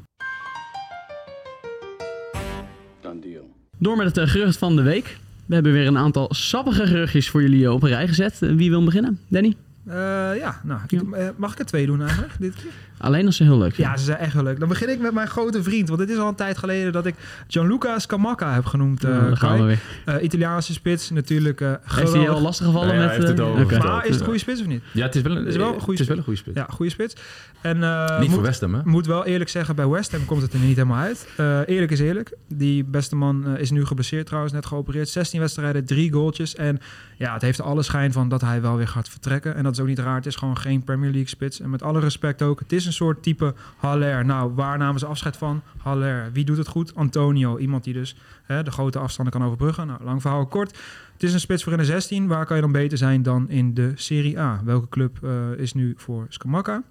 [3.78, 5.16] Door met het eh, gerucht van de week.
[5.46, 8.38] We hebben weer een aantal sappige geruchtjes voor jullie op een rij gezet.
[8.38, 9.18] Wie wil beginnen?
[9.28, 9.54] Danny?
[9.86, 9.94] Eh,
[10.38, 12.32] ja, nou, ik- eh, mag ik er twee doen eigenlijk?
[12.38, 12.70] Dit keer?
[12.98, 13.92] Alleen als ze heel leuk vinden.
[13.92, 14.58] Ja, ze zijn echt heel leuk.
[14.58, 15.88] Dan begin ik met mijn grote vriend.
[15.88, 17.14] Want het is al een tijd geleden dat ik
[17.48, 19.04] Gianluca Scamacca heb genoemd.
[19.04, 19.60] eh daar gaan Kai.
[19.60, 19.80] we weer.
[20.16, 22.42] Eh, Italiaanse spits, natuurlijk eh Heeft hij al geweldig.
[22.42, 23.10] lastig gevallen Ja, met...
[23.10, 23.82] eh, verteld.
[23.84, 24.82] Maar is het een goede spits of niet?
[24.92, 26.56] ja, het is wel een, is wel een goede het is wel een goede spits.
[26.58, 27.14] Ja, goede spits.
[27.60, 28.80] En eh, niet moet, voor West Ham, hè?
[28.84, 31.28] moet wel eerlijk zeggen, bij West Ham komt het er niet helemaal uit.
[31.36, 32.36] Eh, eerlijk is eerlijk.
[32.48, 35.08] Die beste man is nu geblesseerd trouwens, net geopereerd.
[35.08, 36.54] 16 wedstrijden, drie goaltjes.
[36.54, 36.78] En
[37.16, 39.54] ja, het heeft alle schijn van dat hij wel weer gaat vertrekken.
[39.54, 40.14] En dat is ook niet raar.
[40.14, 41.60] Het is gewoon geen Premier League spits.
[41.60, 42.58] En met alle respect ook.
[42.60, 44.24] Het is een soort type Haller.
[44.24, 45.62] Nou, waar namen ze afscheid van?
[45.76, 46.32] Haller.
[46.32, 46.94] Wie doet het goed?
[46.94, 47.58] Antonio.
[47.58, 49.86] Iemand die dus hè, de grote afstanden kan overbruggen.
[49.86, 50.70] Nou, lang verhaal kort.
[51.12, 52.26] Het is een spits voor in de 16.
[52.26, 54.60] Waar kan je dan beter zijn dan in de Serie A?
[54.64, 56.82] Welke club eh, is nu voor Scamacca?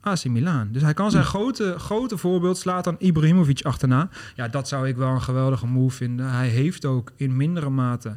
[0.00, 0.68] AC Milan.
[0.72, 4.08] Dus hij kan zijn grote, grote voorbeeld slaat dan Ibrahimovic achterna.
[4.36, 6.30] Ja, dat zou ik wel een geweldige move vinden.
[6.30, 8.16] Hij heeft ook in mindere mate,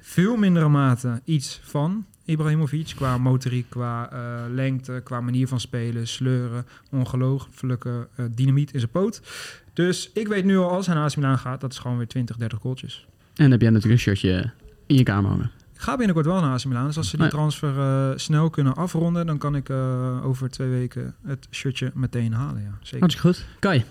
[0.00, 2.92] veel mindere mate, iets van Ibrahimovic.
[2.96, 4.18] Qua motoriek, qua eh,
[4.54, 6.66] lengte, qua manier van spelen, sleuren.
[6.90, 9.20] Ongelooflijke eh, dynamiet in zijn poot.
[9.72, 12.06] Dus ik weet nu al, als hij naar AC Milan gaat, dat is gewoon weer
[12.08, 13.06] 20, 30 goaltjes.
[13.34, 14.50] En heb jij natuurlijk een shirtje
[14.86, 15.50] in je kamer hangen.
[15.74, 16.86] Ik ga binnenkort wel naar AC Milan.
[16.86, 17.30] Dus als ze die Nee.
[17.34, 22.32] transfer eh, snel kunnen afronden, dan kan ik eh, over twee weken het shirtje meteen
[22.32, 22.62] halen.
[22.62, 22.98] Ja, zeker.
[23.00, 23.46] Hartstikke goed.
[23.58, 23.84] Kai.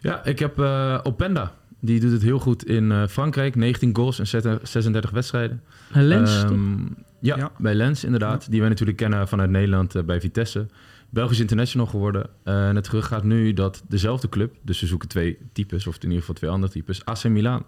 [0.00, 1.52] Ja, ik heb eh Openda.
[1.80, 3.54] Die doet het heel goed in eh, Frankrijk.
[3.56, 5.62] 19 goals en zet- 36 wedstrijden.
[5.92, 6.58] Lens, toch?
[7.20, 7.52] Ja, Ja.
[7.58, 8.50] bij Lens inderdaad.
[8.50, 10.66] Die wij natuurlijk kennen vanuit Nederland eh, bij Vitesse.
[11.10, 12.30] Belgisch international geworden.
[12.44, 15.94] Eh, en het terug gaat nu dat dezelfde club, dus ze zoeken twee types, of
[15.96, 17.64] in ieder geval twee andere types, AC Milan.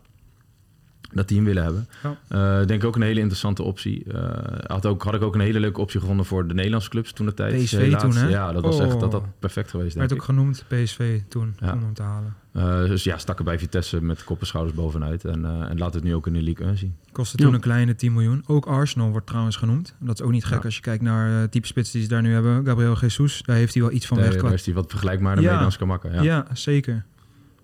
[1.15, 1.87] Dat hem willen hebben.
[2.03, 2.17] Ja.
[2.61, 4.05] Eh, denk ik ook een hele interessante optie.
[4.13, 4.31] Eh,
[4.67, 7.27] had, ook, had ik ook een hele leuke optie gevonden voor de Nederlandse clubs toen
[7.27, 7.63] de tijd.
[7.65, 8.03] PSV helaas.
[8.03, 8.29] toen, hè?
[8.29, 9.27] Ja, dat was echt dat, dat Oh.
[9.39, 9.95] perfect geweest.
[9.95, 10.19] Denk Werd ik.
[10.31, 11.73] ook genoemd PSV toen Ja.
[11.73, 12.35] om hem te halen.
[12.53, 15.25] Eh, dus ja, stakken bij Vitesse met kop en schouders bovenuit.
[15.25, 16.97] En, eh en laat het nu ook in de League 1 zien.
[17.13, 17.45] Kostte Ja.
[17.45, 18.43] toen een kleine 10 miljoen.
[18.47, 19.95] Ook Arsenal wordt trouwens genoemd.
[20.01, 20.65] En dat is ook niet gek Ja.
[20.65, 22.65] als je kijkt naar eh type spits die ze daar nu hebben.
[22.67, 24.37] Gabriel Jesus, daar heeft hij wel iets van weg.
[24.37, 25.45] daar is hij wat vergelijkbaar met Ja.
[25.45, 26.09] Nederlands Kamaka.
[26.13, 26.23] Ja.
[26.23, 26.47] Ja.
[26.53, 27.05] zeker.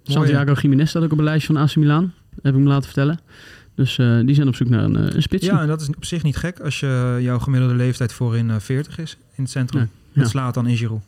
[0.03, 2.13] Santiago Jiménez staat ook op een lijstje van AC Milan.
[2.43, 3.21] Heb ik me laten vertellen.
[3.75, 5.53] Dus eh, die zijn op zoek naar een, eh, een spitsie.
[5.53, 8.57] Ja, en dat is op zich niet gek als je jouw gemiddelde leeftijd voorin eh
[8.59, 9.81] 40 is in het centrum.
[10.13, 10.23] Ja.
[10.23, 10.29] Ja.
[10.29, 11.03] slaat dan in Giroud.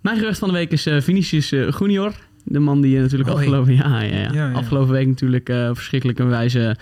[0.00, 2.12] Mijn gerucht van de week is eh Vinicius eh, Junior.
[2.44, 4.32] De man die eh, natuurlijk Oh, afgelopen, ja, ja, ja.
[4.32, 4.52] Ja, ja.
[4.52, 6.76] afgelopen week natuurlijk eh verschrikkelijke wijze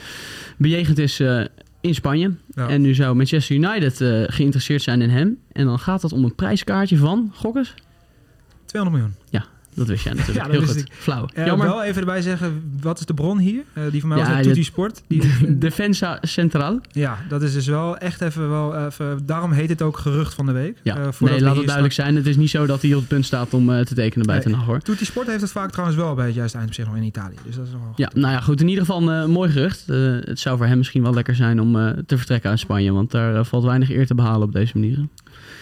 [0.57, 1.45] bejegend is eh,
[1.81, 2.33] in Spanje.
[2.55, 2.69] Ja.
[2.69, 5.39] En nu zou Manchester United eh, geïnteresseerd zijn in hem.
[5.53, 7.75] En dan gaat het om een prijskaartje van, gokkers?
[8.65, 9.51] 200 miljoen.
[9.75, 10.47] Dat wist jij natuurlijk.
[10.47, 10.85] Ja, Heel goed.
[10.93, 11.27] Flauw.
[11.35, 11.67] Eh, Jammer.
[11.67, 13.63] wel even erbij zeggen, wat is de bron hier?
[13.73, 15.03] Eh, die van mij Ja, was Tutti Sport.
[15.07, 15.23] Die,
[15.59, 16.81] Defensa Central.
[16.91, 18.87] ja, dat is dus wel echt even wel...
[18.87, 20.77] Even, daarom heet het ook gerucht van de week.
[20.83, 22.17] Ja, Eh, nee, laat het duidelijk zijn.
[22.17, 24.35] Het is niet zo dat hij op het punt staat om eh, te tekenen bij
[24.35, 24.45] Nee.
[24.45, 24.81] Ten Hag, hoor.
[24.81, 27.03] Tutti Sport heeft het vaak trouwens wel bij het juiste eind op zich nog in
[27.03, 27.35] Italië.
[27.47, 28.61] Dus dat is wel Ja, nou ja, goed.
[28.61, 29.89] In ieder geval een eh, mooi gerucht.
[29.89, 32.93] Eh, het zou voor hem misschien wel lekker zijn om eh, te vertrekken uit Spanje.
[32.93, 35.07] Want daar eh, valt weinig eer te behalen op deze manier.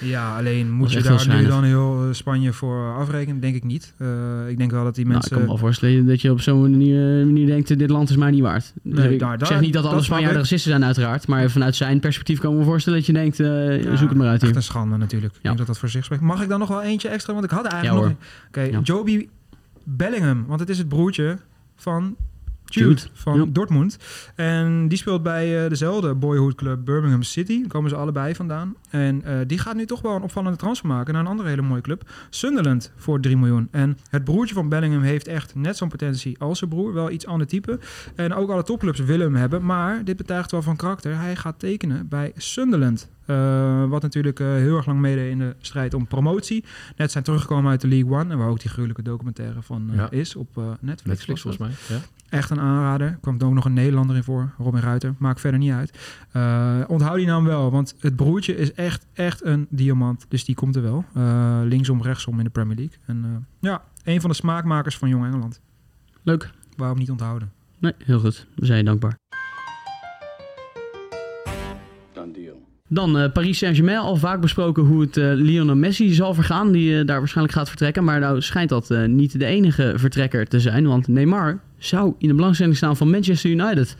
[0.00, 3.40] Ja, alleen moet je echt daar nu dan heel eh, Spanje voor afrekenen?
[3.40, 3.94] Denk ik niet.
[3.98, 5.46] Eh, ik denk wel dat die Nou, ik mensen...
[5.46, 7.78] kan me voorstellen dat je op zo'n manier, manier denkt...
[7.78, 8.72] dit land is mij niet waard.
[8.82, 10.42] Nee, ik daar- zeg daar- niet dat alle dat Spanjaarden ik.
[10.42, 11.26] racisten zijn uiteraard.
[11.26, 13.40] Maar vanuit zijn perspectief kan ik me voorstellen dat je denkt...
[13.40, 14.56] eh, zoek het maar uit Echt hier.
[14.56, 15.34] een schande natuurlijk.
[15.34, 16.22] Ik denk dat dat voor zich spreekt.
[16.22, 17.32] Mag ik dan nog wel eentje extra?
[17.32, 18.14] Want ik had eigenlijk nog...
[18.48, 18.80] Oké, Ja.
[18.82, 19.28] Joby
[19.84, 20.46] Bellingham.
[20.46, 21.36] Want het is het broertje
[21.76, 22.16] van
[22.74, 23.44] Jude, van ja.
[23.48, 23.98] Dortmund.
[24.34, 27.60] En die speelt bij eh, dezelfde boyhood club Birmingham City.
[27.60, 28.74] Daar komen ze allebei vandaan.
[28.90, 31.62] En eh, die gaat nu toch wel een opvallende transfer maken naar een andere hele
[31.62, 32.10] mooie club.
[32.30, 33.68] Sunderland voor 3 miljoen.
[33.70, 36.92] En het broertje van Bellingham heeft echt net zo'n potentie als zijn broer.
[36.92, 37.78] Wel iets ander type.
[38.14, 39.64] En ook alle topclubs willen hem hebben.
[39.64, 41.16] Maar dit betuigt wel van karakter.
[41.18, 43.08] Hij gaat tekenen bij Sunderland.
[43.26, 46.64] Eh, wat natuurlijk heel erg lang mede in de strijd om promotie.
[46.96, 48.30] Net zijn teruggekomen uit de League One.
[48.32, 50.10] En waar ook die gruwelijke documentaire van Ja.
[50.10, 51.02] is op Netflix.
[51.04, 51.96] Netflix volgens mij.
[51.96, 52.02] Ja.
[52.30, 53.06] Echt een aanrader.
[53.06, 55.14] Er kwam ook nog een Nederlander in voor, Robin Ruiter.
[55.18, 55.98] Maakt verder niet uit.
[56.32, 60.26] Eh, onthoud die naam wel, want het broertje is echt, echt een diamant.
[60.28, 61.04] Dus die komt er wel.
[61.14, 62.96] Eh, linksom, rechtsom in de Premier League.
[63.06, 63.30] En eh,
[63.70, 65.60] ja, een van de smaakmakers van Jong Engeland.
[66.22, 66.50] Leuk.
[66.76, 67.52] Waarom niet onthouden?
[67.78, 68.46] Nee, heel goed.
[68.54, 69.18] We zijn je dankbaar.
[72.92, 73.98] Dan eh, Paris Saint-Germain.
[73.98, 76.72] Al vaak besproken hoe het eh, Lionel Messi zal vergaan.
[76.72, 78.04] Die eh, daar waarschijnlijk gaat vertrekken.
[78.04, 80.86] Maar nou schijnt dat niet de enige vertrekker te zijn.
[80.86, 83.96] Want Neymar zou in de belangstelling staan van Manchester United.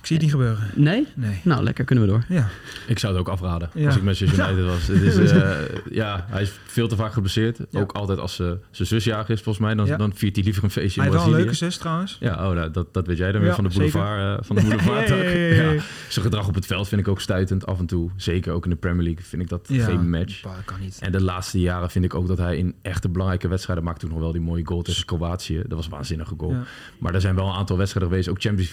[0.00, 0.70] Ik zie het niet gebeuren.
[0.74, 1.06] Nee?
[1.14, 1.40] Nee.
[1.44, 1.84] Nou, lekker.
[1.84, 2.24] Kunnen we door.
[2.28, 2.48] Ja,
[2.86, 3.86] Ik zou het ook afraden Ja.
[3.86, 4.86] als ik Manchester United was.
[4.86, 5.50] Het is, eh,
[5.90, 7.58] ja, hij is veel te vaak geblesseerd.
[7.70, 7.80] Ja.
[7.80, 9.74] Ook altijd als ze zijn zus jarig is, volgens mij.
[9.74, 9.96] Dan, Ja.
[9.96, 12.16] dan viert hij liever een feestje hij in heeft wel een leuke zus trouwens.
[12.20, 14.38] Ja, oh, nou, dat, dat weet jij dan weer Ja, van de boulevard.
[14.40, 15.70] eh, van de boulevard Ja, ja, ja, ja, ja.
[15.70, 15.80] Ja.
[16.08, 18.10] Zijn gedrag op het veld vind ik ook stuitend af en toe.
[18.16, 20.42] Zeker ook in de Premier League vind ik dat geen match.
[20.42, 20.98] bah, kan niet.
[21.00, 24.10] En de laatste jaren vind ik ook dat hij in echte belangrijke wedstrijden maakt toen
[24.10, 25.56] nog wel die mooie goal tegen Kroatië.
[25.66, 26.52] Dat was een waanzinnige goal.
[26.52, 26.62] Ja.
[26.98, 28.70] Maar er zijn wel een aantal wedstrijden geweest, ook Champions,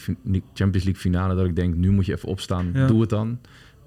[0.54, 2.70] Champions League finale, dat ik denk, nu moet je even opstaan.
[2.74, 2.88] Ja.
[2.88, 3.38] Doe het dan.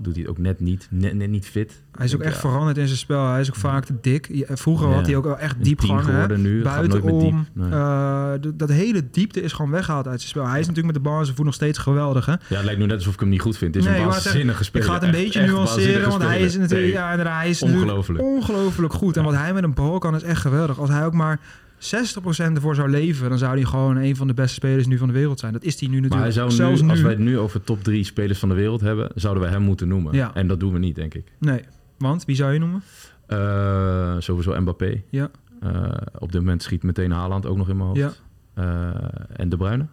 [0.02, 1.82] Doet hij het ook net niet, net, net niet fit.
[1.96, 3.26] Hij is ook Denk, echt ja, veranderd in zijn spel.
[3.30, 4.28] Hij is ook vaak te dik.
[4.32, 6.02] Ja, Vroeger had hij ook wel echt tien hè.
[6.02, 6.58] geworden nu.
[6.58, 7.46] Het gaat nooit meer Buitenom.
[7.54, 7.64] diep.
[7.64, 7.70] Nee.
[7.80, 10.42] eh, d- dat hele diepte is gewoon weggehaald uit zijn spel.
[10.46, 12.26] Hij is natuurlijk met de bal en zijn voet nog steeds geweldig.
[12.26, 12.32] Hè?
[12.32, 13.74] Ja, het lijkt nu net alsof ik hem niet goed vind.
[13.74, 14.86] Het is Nee, een waanzinnige Ik speler.
[14.86, 17.24] ga het een beetje echt nuanceren, want hij is natuurlijk, Nee.
[17.24, 18.24] ja, hij is Ongelooflijk.
[18.24, 19.16] ongelooflijk goed.
[19.16, 20.78] En wat hij met een bal kan is echt geweldig.
[20.78, 21.40] Als hij ook maar
[21.80, 25.06] 60% ervoor zou leven, dan zou hij gewoon een van de beste spelers nu van
[25.06, 25.52] de wereld zijn.
[25.52, 26.14] Dat is hij nu natuurlijk.
[26.14, 26.92] Maar hij zou Zelfs nu, nu.
[26.92, 29.62] als wij het nu over top drie spelers van de wereld hebben, zouden we hem
[29.62, 30.14] moeten noemen.
[30.14, 30.34] Ja.
[30.34, 31.32] En dat doen we niet, denk ik.
[31.38, 31.60] Nee,
[31.98, 32.82] want wie zou je noemen?
[33.26, 35.02] Eh, sowieso Mbappé.
[35.08, 35.30] Ja.
[35.60, 38.00] Eh, op dit moment schiet meteen Haaland ook nog in mijn hoofd.
[38.00, 38.12] Ja.
[38.54, 39.86] Eh, en De Bruyne.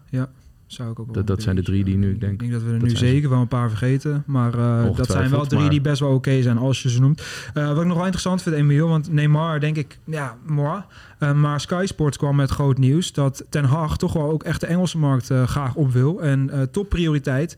[0.68, 2.32] Zou ik ook Dat- dat zijn de drie die nu, ik denk-.
[2.32, 4.22] Ik denk dat we er dat nu zeker wel een paar vergeten.
[4.26, 7.00] Maar eh, dat zijn wel drie maar- die best wel oké zijn als je ze
[7.00, 7.22] noemt.
[7.54, 10.82] Eh, wat ik nog wel interessant vind, Emiel, want Neymar denk ik, ja, moi.
[11.18, 14.60] Eh, maar Sky Sports kwam met groot nieuws dat Ten Hag toch wel ook echt
[14.60, 16.22] de Engelse markt graag op wil.
[16.22, 17.56] En topprioriteit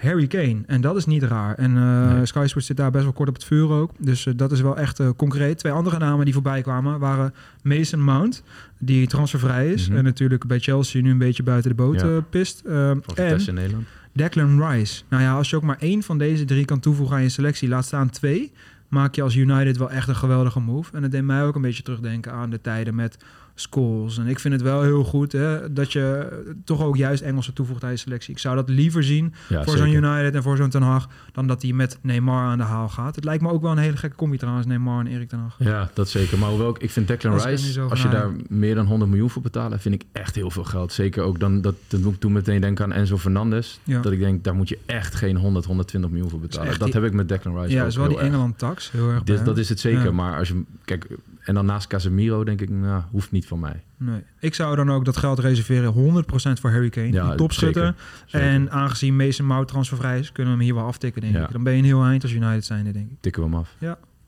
[0.00, 0.58] Harry Kane.
[0.66, 1.54] En dat is niet raar.
[1.54, 2.26] En Nee.
[2.26, 3.90] Sky Sports zit daar best wel kort op het vuur ook.
[3.98, 5.58] Dus eh, dat is wel echt eh, concreet.
[5.58, 8.42] Twee andere namen die voorbij kwamen waren Mason Mount,
[8.78, 9.88] die transfervrij is.
[9.88, 9.98] Mhm.
[9.98, 12.20] En natuurlijk bij Chelsea nu een beetje buiten de boot Ja.
[12.30, 12.60] pist.
[12.64, 13.86] Voor en in Nederland.
[14.12, 15.02] Declan Rice.
[15.08, 17.68] Nou ja, als je ook maar één van deze drie kan toevoegen aan je selectie,
[17.68, 18.52] laat staan twee,
[18.88, 20.90] maak je als United wel echt een geweldige move.
[20.96, 23.16] En dat deed mij ook een beetje terugdenken aan de tijden met
[23.60, 24.18] Scholes.
[24.18, 26.28] En ik vind het wel heel goed hè, dat je
[26.64, 28.32] toch ook juist Engelsen toevoegt aan je selectie.
[28.34, 29.86] Ik zou dat liever zien Ja, voor zo'n.
[29.92, 33.14] United en voor zo'n Ten Hag dan dat hij met Neymar aan de haal gaat.
[33.14, 35.56] Het lijkt me ook wel een hele gekke combi trouwens, Neymar en Erik Ten Hag.
[35.58, 36.38] Ja, dat zeker.
[36.38, 39.80] Maar hoewel ik, vind Declan Rice, als je daar meer dan 100 miljoen voor betalen,
[39.80, 40.92] vind ik echt heel veel geld.
[40.92, 43.80] Zeker ook dan, dat, dat moet ik toen meteen denken aan Enzo Fernandes.
[43.84, 44.00] Ja.
[44.00, 46.78] Dat ik denk, daar moet je echt geen 100, 120 miljoen voor betalen.
[46.78, 48.18] Dat die- heb ik met Declan Rice Ja, dat is wel die.
[48.18, 48.90] Engeland-tax.
[48.90, 50.04] Heel erg dat is het zeker.
[50.04, 50.10] Ja.
[50.12, 51.06] Maar als je, kijk,
[51.40, 53.82] en dan naast Casemiro denk ik, nou, hoeft niet van mij.
[53.96, 54.22] Nee.
[54.40, 57.12] Ik zou dan ook dat geld reserveren 100% voor Harry Kane.
[57.12, 57.84] Ja, een topschutter.
[57.84, 58.00] zeker.
[58.26, 58.48] Zeker.
[58.48, 61.44] En aangezien Mason Mount transfervrij is, kunnen we hem hier wel aftikken, denk Ja.
[61.44, 61.52] ik.
[61.52, 63.16] Dan ben je een heel eind als United zijnde, denk ik.
[63.20, 63.74] Tikken we hem af.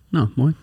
[0.09, 0.55] Nou, mooi.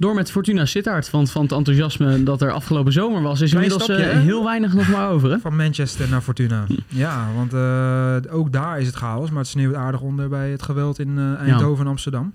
[0.00, 1.10] Door met Fortuna Sittard.
[1.10, 4.74] Want van het enthousiasme dat er afgelopen zomer was, is inmiddels stapje, eh, heel weinig
[4.74, 5.30] nog maar over.
[5.30, 5.38] Hè?
[5.38, 6.66] Van Manchester naar Fortuna.
[6.88, 9.28] ja, want eh, ook daar is het chaos.
[9.30, 12.32] Maar het sneeuwt aardig onder bij het geweld in eh, Eindhoven en Amsterdam.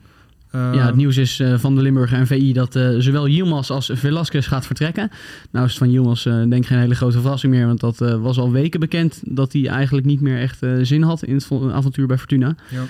[0.58, 3.90] Ja, het nieuws is eh, van de Limburger en VI dat eh, zowel Yilmaz als
[3.94, 5.10] Velasquez gaat vertrekken.
[5.52, 7.66] Nou is het van Yilmaz eh, denk ik geen hele grote verrassing meer.
[7.66, 11.34] Want dat was al weken bekend dat hij eigenlijk niet meer echt zin had in
[11.34, 12.56] het vo- avontuur bij Fortuna.
[12.70, 12.82] Ja.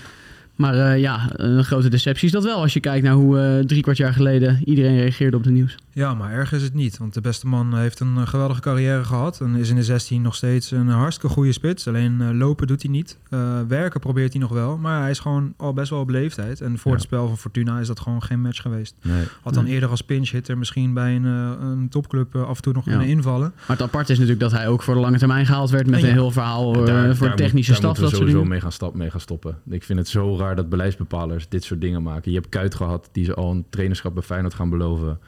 [0.55, 2.61] Maar eh, ja, een grote deceptie is dat wel.
[2.61, 5.75] Als je kijkt naar hoe eh, drie kwart jaar geleden iedereen reageerde op de nieuws.
[5.91, 6.97] Ja, maar erg is het niet.
[6.97, 9.41] Want de beste man heeft een eh, geweldige carrière gehad.
[9.41, 11.87] En is in de 16 nog steeds een hartstikke goede spits.
[11.87, 13.17] Alleen eh, lopen doet hij niet.
[13.29, 14.77] Eh, werken probeert hij nog wel.
[14.77, 16.61] Maar hij is gewoon al best wel op leeftijd.
[16.61, 16.97] En voor Ja.
[16.97, 18.95] het spel van Fortuna is dat gewoon geen match geweest.
[19.01, 19.23] Nee.
[19.41, 19.73] Had dan Nee.
[19.73, 22.91] eerder als pinch hitter misschien bij een, een topclub af en toe nog Ja.
[22.91, 23.51] kunnen invallen.
[23.57, 25.99] Maar het apart is natuurlijk dat hij ook voor de lange termijn gehaald werd met
[26.01, 26.07] Ja.
[26.07, 27.93] een heel verhaal daar- voor daar technische moet- staf.
[27.93, 29.57] daar Dat moeten we sowieso mee gaan, stap, mee gaan stoppen.
[29.69, 32.31] Ik vind het zo raar dat beleidsbepalers dit soort dingen maken.
[32.31, 35.19] Je hebt Kuit gehad, die ze al een trainerschap bij Feyenoord gaan beloven.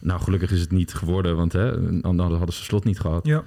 [0.00, 3.26] Nou, gelukkig is het niet geworden, want hè, dan hadden ze slot niet gehad.
[3.26, 3.42] Ja,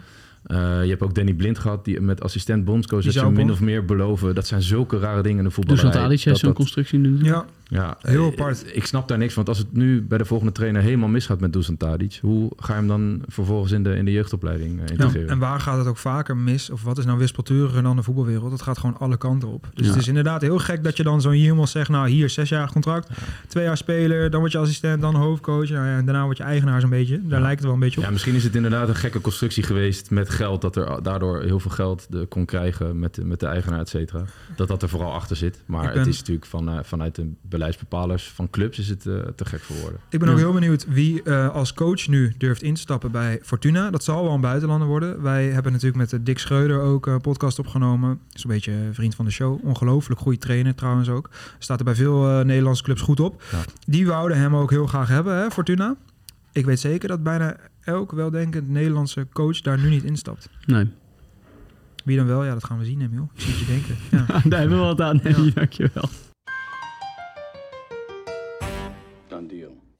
[0.46, 3.60] Eh, je hebt ook Danny Blind gehad, die met assistent bondscoach dat ze min of
[3.62, 4.36] meer beloven.
[4.36, 5.86] Dat zijn zulke rare dingen in de voetballerij.
[5.86, 7.18] Dusan Tadic heeft dat zo'n dat- constructie nu.
[7.24, 7.46] ja.
[7.68, 8.66] Ja, Heel eh, apart.
[8.76, 9.44] Ik snap daar niks van.
[9.44, 12.20] Want als het nu bij de volgende trainer helemaal misgaat met Dusan Tadic...
[12.22, 15.30] hoe ga je hem dan vervolgens in de, in de jeugdopleiding eh, integreren?
[15.30, 16.70] En waar gaat het ook vaker mis?
[16.70, 18.52] Of wat is nou wispelturiger dan de voetbalwereld?
[18.52, 19.68] Het gaat gewoon alle kanten op.
[19.74, 19.92] Dus Ja.
[19.92, 21.90] het is inderdaad heel gek dat je dan zo'n iemand zegt...
[21.90, 23.10] nou, hier, zes jaar contract,
[23.48, 24.30] twee jaar speler...
[24.30, 25.70] dan word je assistent, dan hoofdcoach...
[25.70, 27.22] Nou ja, en daarna word je eigenaar zo'n beetje.
[27.28, 28.06] Daar lijkt het wel een beetje op.
[28.06, 30.62] Ja, misschien is het inderdaad een gekke constructie geweest met geld.
[30.62, 33.90] Dat er daardoor heel veel geld de, kon krijgen met, de- met de eigenaar, et
[33.90, 34.24] cetera.
[34.56, 35.62] Dat dat er vooral achter zit.
[35.66, 39.14] Maar ben- het is natuurlijk van, eh, vanuit de beleidsbepalers van clubs is het eh,
[39.36, 40.00] te gek voor woorden.
[40.10, 43.90] Ik ben ook heel benieuwd wie eh, als coach nu durft instappen bij Fortuna.
[43.90, 45.22] Dat zal wel een buitenlander worden.
[45.22, 48.20] Wij hebben natuurlijk met eh, Dick Schreuder ook een podcast opgenomen.
[48.34, 49.66] Is een beetje een vriend van de show.
[49.66, 51.30] Ongelooflijk goede trainer trouwens ook.
[51.60, 53.44] Staat er bij veel Nederlandse clubs goed op.
[53.52, 53.58] Ja.
[53.88, 55.96] Die wouden hem ook heel graag hebben, hè, Fortuna.
[56.52, 60.50] Ik weet zeker dat bijna elk weldenkend Nederlandse coach daar nu niet instapt.
[60.66, 60.90] Nee.
[62.06, 62.44] Wie dan wel?
[62.44, 63.30] Ja, dat gaan we zien, Emiel.
[63.34, 63.96] Ik zie het je denken.
[64.12, 64.26] Ja.
[64.50, 65.20] Daar hebben we wat aan.
[65.24, 65.52] Ja.
[65.54, 66.10] dankjewel.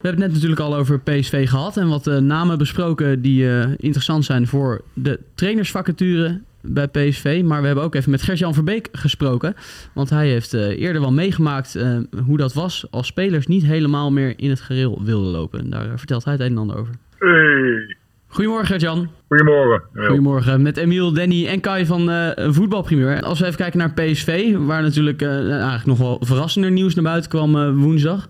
[0.06, 3.50] We hebben het net natuurlijk al over PSV gehad en wat eh, namen besproken die
[3.50, 7.42] eh, interessant zijn voor de trainersvacature bij PSV.
[7.46, 9.56] Maar we hebben ook even met Gert-Jan Verbeek gesproken.
[9.94, 11.78] Want hij heeft eh, eerder wel meegemaakt
[12.26, 15.60] hoe dat was als spelers niet helemaal meer in het gereel wilden lopen.
[15.60, 16.94] En daar vertelt hij het een en ander over.
[17.20, 17.96] Hey,
[18.28, 19.10] Goedemorgen Gert-Jan.
[19.28, 19.82] goedemorgen.
[19.94, 20.62] Goedemorgen.
[20.62, 23.22] Met Emiel, Danny en Kai van eh Voetbalprimeur.
[23.22, 27.30] Als we even kijken naar PSV, waar natuurlijk eigenlijk nog wel verrassender nieuws naar buiten
[27.30, 28.28] kwam woensdag.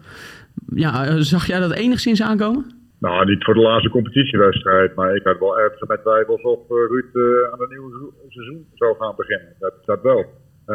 [0.73, 2.65] Ja, eh, zag jij dat enigszins aankomen?
[2.99, 6.75] Nou, niet voor de laatste competitiewedstrijd, maar ik had wel ergens met twijfels of eh,
[6.89, 9.53] Ruud eh, aan een nieuw se- seizoen zou gaan beginnen.
[9.59, 10.25] Dat, dat wel.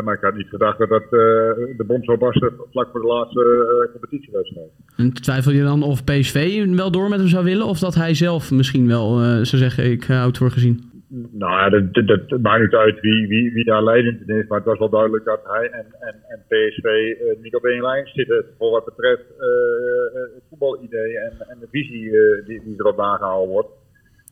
[0.05, 3.88] Maar ik had niet gedacht dat dat, de bom zou barsten vlak voor de laatste
[3.92, 4.68] competitiewedstrijd.
[4.96, 7.66] En twijfel je dan of PSV wel door met hem zou willen?
[7.66, 10.89] Of dat hij zelf misschien wel zou zeggen, ik houd het voor gezien?
[11.12, 14.46] Nou ja, dat, dat, maakt niet uit wie, wie, daar leidend in is.
[14.46, 17.83] Maar het was wel duidelijk dat hij en, en, en PSV eh, niet op één
[17.83, 18.44] lijn zitten.
[18.59, 22.96] Voor wat betreft eh, eh, het voetbalidee en, en de visie eh, die, die erop
[22.96, 23.68] nagehaald wordt.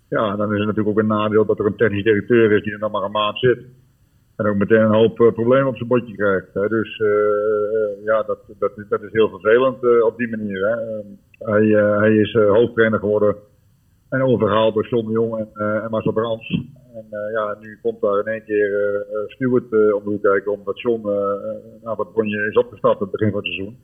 [0.09, 2.73] Ja, dan is het natuurlijk ook een nadeel dat er een technisch directeur is die
[2.73, 3.59] er nog maar een maand zit.
[4.37, 6.55] En ook meteen een hoop problemen op zijn bordje krijgt.
[6.55, 6.69] Hè.
[6.69, 7.03] Dus
[8.05, 10.67] ja, dat, dat, dat is heel vervelend op die manier.
[10.67, 10.99] Hè.
[11.39, 11.67] Eh, hij,
[11.99, 13.37] hij is hoofdtrainer geworden
[14.09, 16.49] en overgehaald door John Jong en, eh en Marcel Brands.
[16.95, 20.23] En eh, ja, nu komt daar in één keer eh eh, Stuart om de hoek
[20.23, 23.77] kijken, omdat John eh, naar wat Bonje is opgestapt aan het begin van het seizoen.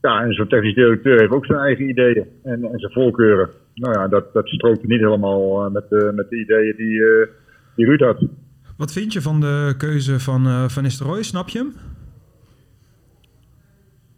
[0.00, 3.50] Ja, en zo'n technisch directeur heeft ook zijn eigen ideeën en, en zijn voorkeuren.
[3.74, 7.02] Nou ja, dat, dat strookte niet helemaal met, de met de ideeën die,
[7.76, 8.26] die Ruud had.
[8.76, 11.22] Wat vind je van de keuze van Van Nistelrooy?
[11.22, 11.74] Snap je hem?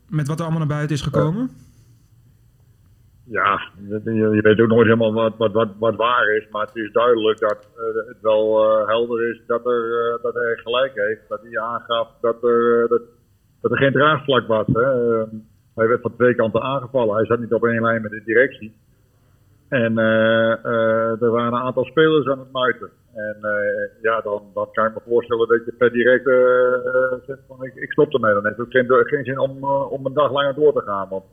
[0.08, 1.50] Met wat er allemaal naar buiten is gekomen?
[1.50, 1.67] Ja,
[3.30, 6.48] je, je weet ook nooit helemaal wat, wat, wat, wat waar is.
[6.50, 10.34] Maar het is duidelijk dat eh, het wel eh, helder is dat, er, eh, dat
[10.34, 11.28] hij gelijk heeft.
[11.28, 13.00] Dat hij aangaf dat er, dat,
[13.60, 14.66] dat er geen draagvlak was.
[14.66, 14.82] Hè.
[14.82, 15.26] Eh,
[15.74, 17.16] hij werd van twee kanten aangevallen.
[17.16, 18.72] Hij zat niet op één lijn met de directie.
[19.68, 22.90] En er waren een aantal spelers aan het muiten.
[23.14, 23.36] En
[24.02, 26.24] ja, dan, dan kan ik me voorstellen dat je per direct
[27.26, 28.32] zegt van ik, ik stop ermee.
[28.32, 31.08] Dan heeft het ook geen, geen zin om, om een dag langer door te gaan.
[31.08, 31.24] Want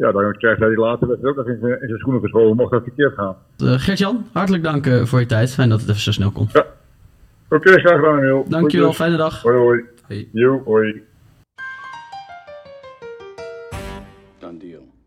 [0.00, 2.70] ja, dan krijgt hij die wedstrijd ook nog in zijn, in zijn schoenen geschoven, mocht
[2.70, 3.36] dat verkeerd gaan.
[3.58, 5.54] Eh, Gert-Jan, hartelijk dank eh, voor je tijd.
[5.54, 6.48] Fijn dat het even zo snel kon.
[7.48, 8.44] Oké, graag gedaan, Emil.
[8.48, 9.42] Dankjewel, fijne dag.
[9.42, 9.84] Hoi, hoi.
[10.08, 10.28] Hoi.
[10.32, 11.02] Jo, hoi.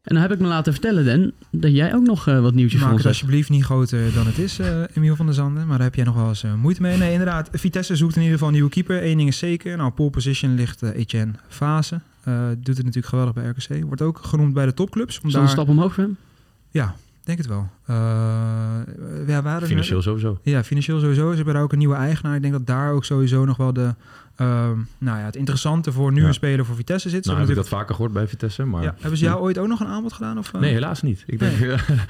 [0.03, 2.79] En dan heb ik me laten vertellen, Den, dat jij ook nog eh, wat nieuwtjes
[2.81, 3.23] voor Maak ons het hebt.
[3.23, 5.67] alsjeblieft niet groter dan het is, eh Emiel van der Zanden.
[5.67, 6.97] Maar daar heb jij nog wel eens eh, moeite mee.
[6.97, 7.49] Nee, inderdaad.
[7.51, 9.03] Vitesse zoekt in ieder geval een nieuwe keeper.
[9.03, 9.77] Eén ding is zeker.
[9.77, 11.99] Nou, pole position ligt eh, Etienne Fase.
[12.23, 13.83] Eh, doet het natuurlijk geweldig bij RKC.
[13.85, 15.19] Wordt ook genoemd bij de topclubs.
[15.23, 16.17] Om dat een stap omhoog voor hem?
[16.71, 17.69] Ja, denk het wel.
[17.85, 17.95] Eh,
[19.27, 20.39] ja, we hadden- Financieel sowieso.
[20.43, 21.29] Ja, financieel sowieso.
[21.29, 22.35] Ze hebben daar ook een nieuwe eigenaar.
[22.35, 23.95] Ik denk dat daar ook sowieso nog wel de,
[24.35, 26.27] ehm, nou ja, het interessante voor nu Ja.
[26.27, 27.25] een speler voor Vitesse zit.
[27.25, 28.83] Nou, heb ik dat vaker gehoord bij Vitesse, maar...
[28.83, 30.37] ja, hebben ze jou ooit ook nog een aanbod gedaan?
[30.37, 30.61] Of, eh?
[30.61, 31.23] Nee, helaas niet.
[31.27, 31.55] Ik denk,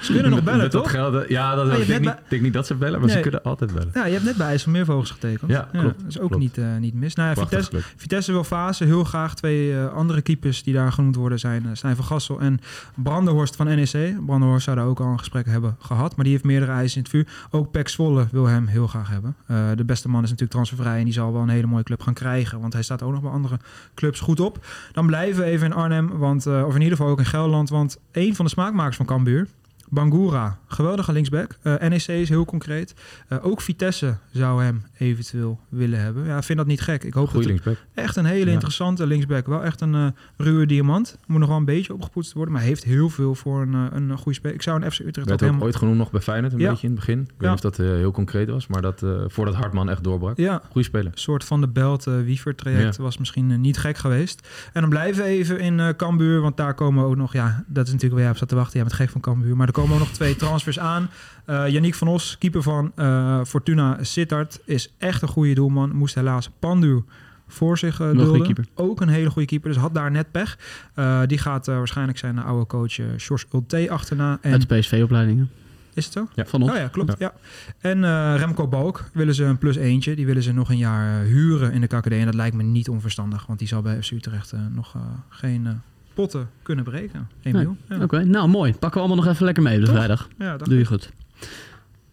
[0.00, 0.92] Ze kunnen nog bellen, met dat toch?
[0.92, 3.16] Eh, ja, dat, Oh, je ik denk, niet, denk niet dat ze bellen, maar Nee.
[3.16, 3.90] ze kunnen altijd bellen.
[3.94, 5.50] Ja, je hebt net bij IJsselmeervogels getekend.
[5.50, 6.42] Ja, klopt, Dat is ook klopt.
[6.42, 7.14] niet, eh, niet mis.
[7.14, 9.34] Nou ja, Prachtig Vitesse, wil fase heel graag.
[9.34, 12.60] Twee andere keepers die daar genoemd worden zijn Stijn van Gassel en
[12.94, 14.16] Brandenhorst van NEC.
[14.26, 16.14] Brandenhorst zou daar ook al een gesprek hebben gehad.
[16.16, 17.26] Maar die heeft meerdere eisen in het vuur.
[17.50, 19.36] Ook Pek Zwolle wil hem heel graag hebben.
[19.76, 22.13] De beste man is natuurlijk transfervrij en die zal wel een hele mooie club gaan
[22.14, 22.60] krijgen.
[22.60, 23.58] Want hij staat ook nog bij andere
[23.94, 24.66] clubs goed op.
[24.92, 27.68] Dan blijven we even in Arnhem, want, eh, of in ieder geval ook in Gelderland.
[27.68, 29.46] Want een van de smaakmakers van Cambuur,
[29.90, 31.56] Bangura, geweldige linksback.
[31.62, 32.94] Eh, NEC is heel concreet.
[33.28, 36.24] Eh, ook Vitesse zou hem eventueel willen hebben.
[36.26, 37.04] Ja, ik vind dat niet gek.
[37.04, 37.86] Ik hoop Goeie dat linksback.
[37.94, 38.52] echt een hele Ja.
[38.52, 39.46] interessante linksback.
[39.46, 41.18] Wel echt een eh, ruwe diamant.
[41.26, 42.54] Moet nog wel een beetje opgepoetst worden.
[42.54, 44.54] Maar heeft heel veel voor een, een goede speler.
[44.56, 45.62] Ik zou een FC Utrecht Werd ook helemaal...
[45.66, 46.70] ooit genoemd nog bij Feyenoord, een Ja.
[46.70, 47.20] beetje in het begin.
[47.20, 47.54] Ik weet Ja.
[47.54, 50.36] niet of dat heel concreet was, maar dat, voordat Hartman echt doorbrak.
[50.36, 51.12] Ja, Goeie speler.
[51.12, 53.02] een soort van de belt wiever traject Ja.
[53.02, 54.48] was misschien niet gek geweest.
[54.72, 57.92] En dan blijven we even in Cambuur, want daar komen ook nog, ja, dat is
[57.92, 58.72] natuurlijk waar jij op zat te wachten.
[58.74, 61.10] Jij bent gek van Cambuur, maar komen ook nog twee transfers aan.
[61.44, 65.96] Eh Yannick van Os, keeper van eh, Fortuna Sittard, is echt een goede doelman.
[65.96, 67.04] Moest helaas Pandu
[67.48, 68.66] voor zich uh, dulden.
[68.74, 70.58] Ook een hele goede keeper, dus had daar net pech.
[70.94, 74.38] Eh, die gaat waarschijnlijk zijn oude coach uh, George Ulte achterna.
[74.40, 75.50] En, Uit de PSV-opleidingen.
[75.94, 76.28] is het zo?
[76.34, 76.46] Ja.
[76.46, 76.70] Van ons.
[76.70, 77.14] Oh ja, klopt.
[77.18, 77.32] Ja.
[77.78, 80.14] En eh, Remco Balk willen ze een plus eentje.
[80.16, 82.12] Die willen ze nog een jaar huren in de KKD.
[82.12, 83.46] En dat lijkt me niet onverstandig.
[83.46, 85.82] Want die zal bij FC Utrecht nog eh, geen
[86.14, 87.28] potten kunnen breken.
[87.42, 87.76] Emiel.
[87.88, 88.02] Ja.
[88.02, 88.70] Oké, nou mooi.
[88.72, 90.28] Pakken we allemaal nog even lekker mee op de vrijdag.
[90.38, 91.10] Ja, Doe je goed.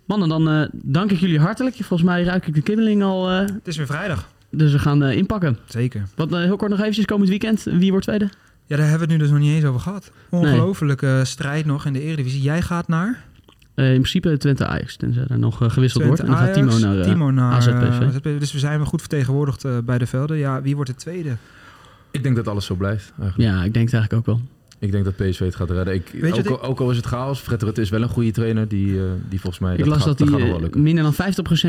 [0.05, 1.75] Mannen, dan eh, dank ik jullie hartelijk.
[1.75, 3.29] Volgens mij ruik ik de kibbeling al.
[3.29, 4.29] eh, Het is weer vrijdag.
[4.49, 5.57] dus we gaan eh, inpakken.
[5.65, 6.03] Zeker.
[6.15, 7.63] Wat heel kort nog eventjes komend weekend.
[7.63, 8.29] Wie wordt tweede?
[8.65, 10.11] Ja, daar hebben we het nu dus nog niet eens over gehad.
[10.29, 12.41] Ongelofelijke strijd nog in de Eredivisie.
[12.41, 13.23] Jij gaat naar
[13.75, 14.95] in principe Twente Ajax.
[14.95, 16.19] Tenzij er nog gewisseld wordt.
[16.19, 18.01] En dan gaat Timo naar, Timo naar AZ eh, PSV.
[18.01, 18.17] AZ.
[18.21, 20.37] Dus we zijn wel goed vertegenwoordigd bij de velden.
[20.37, 21.35] Ja, wie wordt de tweede?
[22.11, 23.11] Ik denk dat alles zo blijft.
[23.21, 23.51] Eigenlijk.
[23.51, 24.45] Ja, ik denk het eigenlijk ook wel.
[24.79, 25.93] Ik denk dat PSV het gaat redden.
[25.93, 28.31] Ik, Weet je ook, ook al is het chaos, Fred Rutte is wel een goede
[28.31, 29.75] trainer die, eh, die volgens mij...
[29.75, 31.17] ik las gaat, dat hij minder dan 50%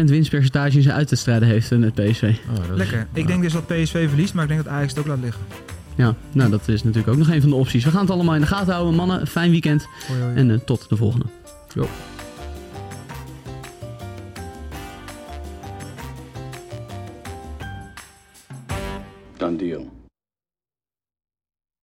[0.05, 2.22] winstpercentage in zijn uitwedstrijden heeft eh, met PSV.
[2.50, 3.07] Oh, dat is- Lekker.
[3.12, 5.42] Ik denk dus dat PSV verliest, maar ik denk dat Ajax het ook laat liggen.
[5.96, 7.85] Ja, nou dat is natuurlijk ook nog een van de opties.
[7.85, 8.94] We gaan het allemaal in de gaten houden.
[8.94, 9.87] Mannen, fijn weekend.
[10.09, 10.35] Hoi, hoi.
[10.35, 11.24] En eh, tot de volgende.
[19.38, 20.01] Done deal.